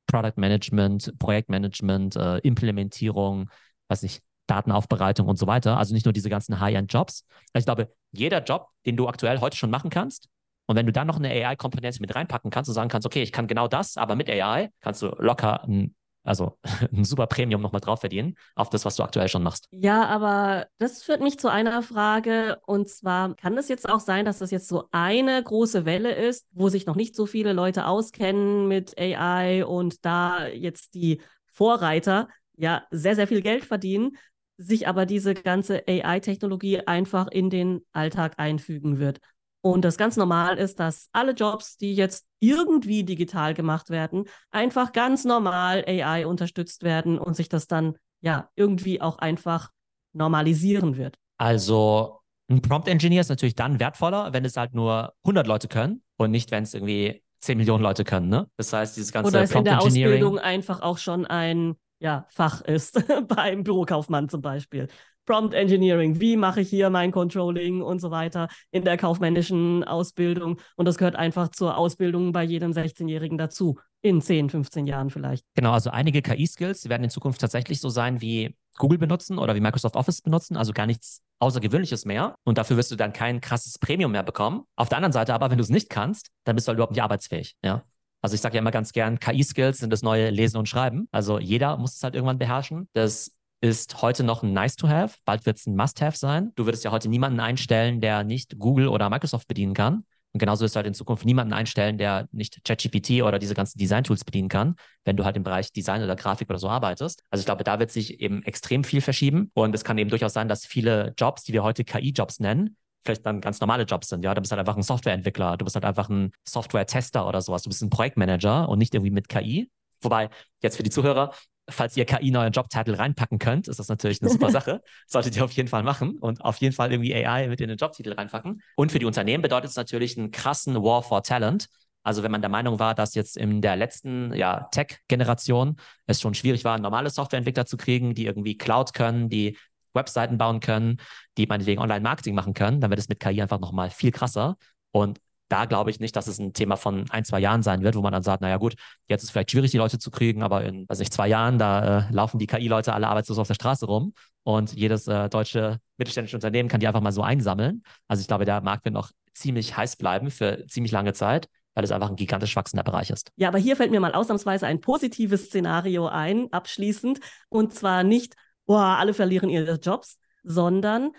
[0.06, 3.50] Product Management, Projektmanagement, äh, Implementierung,
[3.88, 5.78] was nicht, Datenaufbereitung und so weiter.
[5.78, 7.26] Also nicht nur diese ganzen High-End-Jobs.
[7.54, 10.28] Ich glaube, jeder Job, den du aktuell heute schon machen kannst,
[10.66, 13.32] und wenn du dann noch eine AI-Komponente mit reinpacken kannst und sagen kannst, okay, ich
[13.32, 15.94] kann genau das, aber mit AI, kannst du locker ein
[16.24, 16.58] also
[16.92, 19.68] ein super Premium nochmal drauf verdienen auf das, was du aktuell schon machst.
[19.70, 22.58] Ja, aber das führt mich zu einer Frage.
[22.66, 26.46] Und zwar, kann es jetzt auch sein, dass das jetzt so eine große Welle ist,
[26.52, 32.28] wo sich noch nicht so viele Leute auskennen mit AI und da jetzt die Vorreiter
[32.56, 34.16] ja sehr, sehr viel Geld verdienen,
[34.56, 39.18] sich aber diese ganze AI-Technologie einfach in den Alltag einfügen wird.
[39.64, 44.92] Und das ganz normal ist, dass alle Jobs, die jetzt irgendwie digital gemacht werden, einfach
[44.92, 49.70] ganz normal AI unterstützt werden und sich das dann ja irgendwie auch einfach
[50.12, 51.16] normalisieren wird.
[51.38, 56.02] Also ein Prompt Engineer ist natürlich dann wertvoller, wenn es halt nur 100 Leute können
[56.18, 58.28] und nicht, wenn es irgendwie 10 Millionen Leute können.
[58.28, 58.46] Ne?
[58.58, 62.26] Das heißt, dieses ganze Oder es Prompt in der Ausbildung einfach auch schon ein ja,
[62.28, 64.88] Fach ist, beim Bürokaufmann zum Beispiel.
[65.26, 70.60] Prompt Engineering, wie mache ich hier mein Controlling und so weiter in der kaufmännischen Ausbildung.
[70.76, 75.44] Und das gehört einfach zur Ausbildung bei jedem 16-Jährigen dazu, in 10, 15 Jahren vielleicht.
[75.54, 79.60] Genau, also einige KI-Skills werden in Zukunft tatsächlich so sein wie Google benutzen oder wie
[79.60, 82.34] Microsoft Office benutzen, also gar nichts Außergewöhnliches mehr.
[82.44, 84.64] Und dafür wirst du dann kein krasses Premium mehr bekommen.
[84.76, 86.92] Auf der anderen Seite aber, wenn du es nicht kannst, dann bist du halt überhaupt
[86.92, 87.56] nicht arbeitsfähig.
[87.64, 87.84] Ja?
[88.20, 91.08] Also ich sage ja immer ganz gern, KI-Skills sind das neue Lesen und Schreiben.
[91.12, 92.88] Also jeder muss es halt irgendwann beherrschen.
[92.94, 93.32] Das
[93.64, 96.52] ist heute noch ein Nice-to-Have, bald wird es ein Must-Have sein.
[96.54, 100.04] Du würdest ja heute niemanden einstellen, der nicht Google oder Microsoft bedienen kann.
[100.34, 103.78] Und genauso wirst du halt in Zukunft niemanden einstellen, der nicht ChatGPT oder diese ganzen
[103.78, 107.22] Design-Tools bedienen kann, wenn du halt im Bereich Design oder Grafik oder so arbeitest.
[107.30, 109.50] Also ich glaube, da wird sich eben extrem viel verschieben.
[109.54, 113.24] Und es kann eben durchaus sein, dass viele Jobs, die wir heute KI-Jobs nennen, vielleicht
[113.24, 114.24] dann ganz normale Jobs sind.
[114.24, 117.62] Ja, du bist halt einfach ein Softwareentwickler, du bist halt einfach ein Software-Tester oder sowas,
[117.62, 119.70] du bist ein Projektmanager und nicht irgendwie mit KI.
[120.02, 120.28] Wobei,
[120.60, 121.32] jetzt für die Zuhörer,
[121.68, 124.82] falls ihr KI neue Jobtitel reinpacken könnt, ist das natürlich eine super Sache.
[125.06, 127.78] Solltet ihr auf jeden Fall machen und auf jeden Fall irgendwie AI mit in den
[127.78, 128.62] Jobtitel reinpacken.
[128.76, 131.68] Und für die Unternehmen bedeutet es natürlich einen krassen War for Talent.
[132.02, 136.34] Also wenn man der Meinung war, dass jetzt in der letzten ja, Tech-Generation es schon
[136.34, 139.56] schwierig war, normale Softwareentwickler zu kriegen, die irgendwie Cloud können, die
[139.94, 140.98] Webseiten bauen können,
[141.38, 144.56] die meinetwegen Online-Marketing machen können, dann wird es mit KI einfach nochmal viel krasser.
[144.90, 145.18] Und
[145.48, 148.00] da glaube ich nicht, dass es ein Thema von ein, zwei Jahren sein wird, wo
[148.00, 148.74] man dann sagt, naja gut,
[149.08, 151.58] jetzt ist es vielleicht schwierig, die Leute zu kriegen, aber in, weiß nicht, zwei Jahren,
[151.58, 155.78] da äh, laufen die KI-Leute alle arbeitslos auf der Straße rum und jedes äh, deutsche
[155.98, 157.82] mittelständische Unternehmen kann die einfach mal so einsammeln.
[158.08, 161.84] Also ich glaube, der Markt wird noch ziemlich heiß bleiben für ziemlich lange Zeit weil
[161.84, 163.32] es einfach ein gigantisch wachsender Bereich ist.
[163.36, 167.20] Ja, aber hier fällt mir mal ausnahmsweise ein positives Szenario ein, abschließend.
[167.48, 168.34] Und zwar nicht,
[168.64, 171.10] boah, alle verlieren ihre Jobs, sondern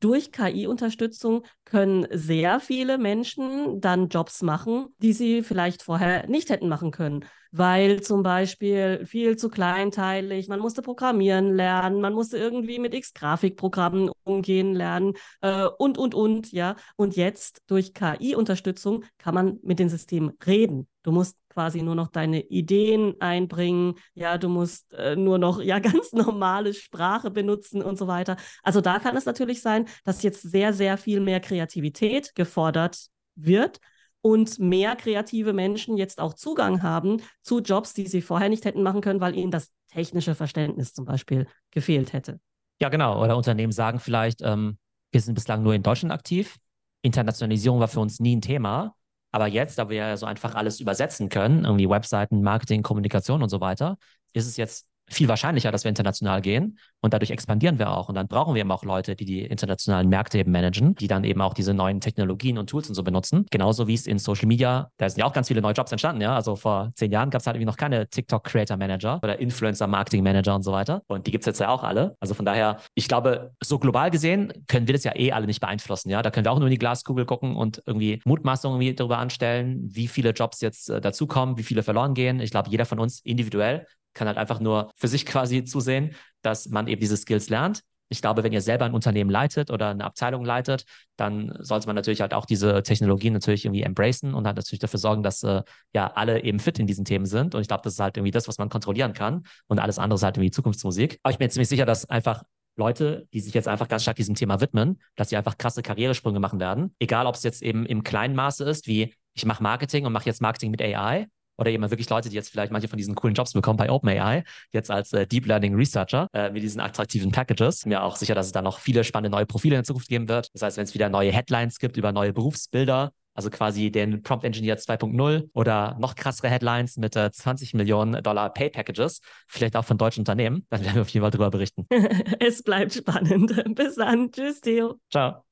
[0.00, 6.68] durch KI-Unterstützung können sehr viele Menschen dann Jobs machen, die sie vielleicht vorher nicht hätten
[6.68, 7.24] machen können,
[7.56, 14.10] weil zum Beispiel viel zu kleinteilig, man musste programmieren lernen, man musste irgendwie mit X-Grafikprogrammen
[14.24, 16.74] umgehen lernen äh, und, und, und, ja.
[16.96, 20.88] Und jetzt durch KI-Unterstützung kann man mit den Systemen reden.
[21.04, 25.78] Du musst quasi nur noch deine Ideen einbringen, ja, du musst äh, nur noch ja
[25.92, 28.36] ganz normale Sprache benutzen und so weiter.
[28.64, 33.78] Also da kann es natürlich sein, dass jetzt sehr, sehr viel mehr Kreativität gefordert wird
[34.24, 38.82] und mehr kreative Menschen jetzt auch Zugang haben zu Jobs, die sie vorher nicht hätten
[38.82, 42.40] machen können, weil ihnen das technische Verständnis zum Beispiel gefehlt hätte.
[42.80, 43.22] Ja, genau.
[43.22, 44.78] Oder Unternehmen sagen vielleicht, ähm,
[45.12, 46.56] wir sind bislang nur in Deutschland aktiv.
[47.02, 48.94] Internationalisierung war für uns nie ein Thema.
[49.30, 53.50] Aber jetzt, da wir ja so einfach alles übersetzen können, irgendwie Webseiten, Marketing, Kommunikation und
[53.50, 53.98] so weiter,
[54.32, 58.08] ist es jetzt viel wahrscheinlicher, dass wir international gehen und dadurch expandieren wir auch.
[58.08, 61.24] Und dann brauchen wir eben auch Leute, die die internationalen Märkte eben managen, die dann
[61.24, 63.46] eben auch diese neuen Technologien und Tools und so benutzen.
[63.50, 66.22] Genauso wie es in Social Media, da sind ja auch ganz viele neue Jobs entstanden,
[66.22, 66.34] ja.
[66.34, 69.86] Also vor zehn Jahren gab es halt irgendwie noch keine TikTok Creator Manager oder Influencer
[69.86, 71.02] Marketing Manager und so weiter.
[71.06, 72.16] Und die gibt es jetzt ja auch alle.
[72.20, 75.60] Also von daher, ich glaube, so global gesehen können wir das ja eh alle nicht
[75.60, 76.22] beeinflussen, ja.
[76.22, 79.80] Da können wir auch nur in die Glaskugel gucken und irgendwie Mutmaßungen irgendwie darüber anstellen,
[79.82, 82.40] wie viele Jobs jetzt äh, dazukommen, wie viele verloren gehen.
[82.40, 86.68] Ich glaube, jeder von uns individuell kann halt einfach nur für sich quasi zusehen, dass
[86.68, 87.82] man eben diese Skills lernt.
[88.08, 90.84] Ich glaube, wenn ihr selber ein Unternehmen leitet oder eine Abteilung leitet,
[91.16, 95.00] dann sollte man natürlich halt auch diese Technologien natürlich irgendwie embracen und halt natürlich dafür
[95.00, 95.62] sorgen, dass äh,
[95.94, 97.54] ja alle eben fit in diesen Themen sind.
[97.54, 99.44] Und ich glaube, das ist halt irgendwie das, was man kontrollieren kann.
[99.66, 101.18] Und alles andere ist halt irgendwie Zukunftsmusik.
[101.22, 102.44] Aber ich bin ziemlich sicher, dass einfach
[102.76, 106.40] Leute, die sich jetzt einfach ganz stark diesem Thema widmen, dass sie einfach krasse Karrieresprünge
[106.40, 106.94] machen werden.
[106.98, 110.26] Egal, ob es jetzt eben im kleinen Maße ist, wie ich mache Marketing und mache
[110.26, 113.34] jetzt Marketing mit AI oder eben wirklich Leute, die jetzt vielleicht manche von diesen coolen
[113.34, 117.80] Jobs bekommen bei OpenAI, jetzt als äh, Deep Learning Researcher äh, mit diesen attraktiven Packages.
[117.82, 120.28] Bin mir auch sicher, dass es da noch viele spannende neue Profile in Zukunft geben
[120.28, 120.48] wird.
[120.52, 124.44] Das heißt, wenn es wieder neue Headlines gibt über neue Berufsbilder, also quasi den Prompt
[124.44, 129.84] Engineer 2.0 oder noch krassere Headlines mit äh, 20 Millionen Dollar Pay Packages, vielleicht auch
[129.84, 131.86] von deutschen Unternehmen, dann werden wir auf jeden Fall darüber berichten.
[132.40, 133.74] es bleibt spannend.
[133.74, 134.30] Bis dann.
[134.30, 135.00] Tschüss, Theo.
[135.10, 135.42] Ciao.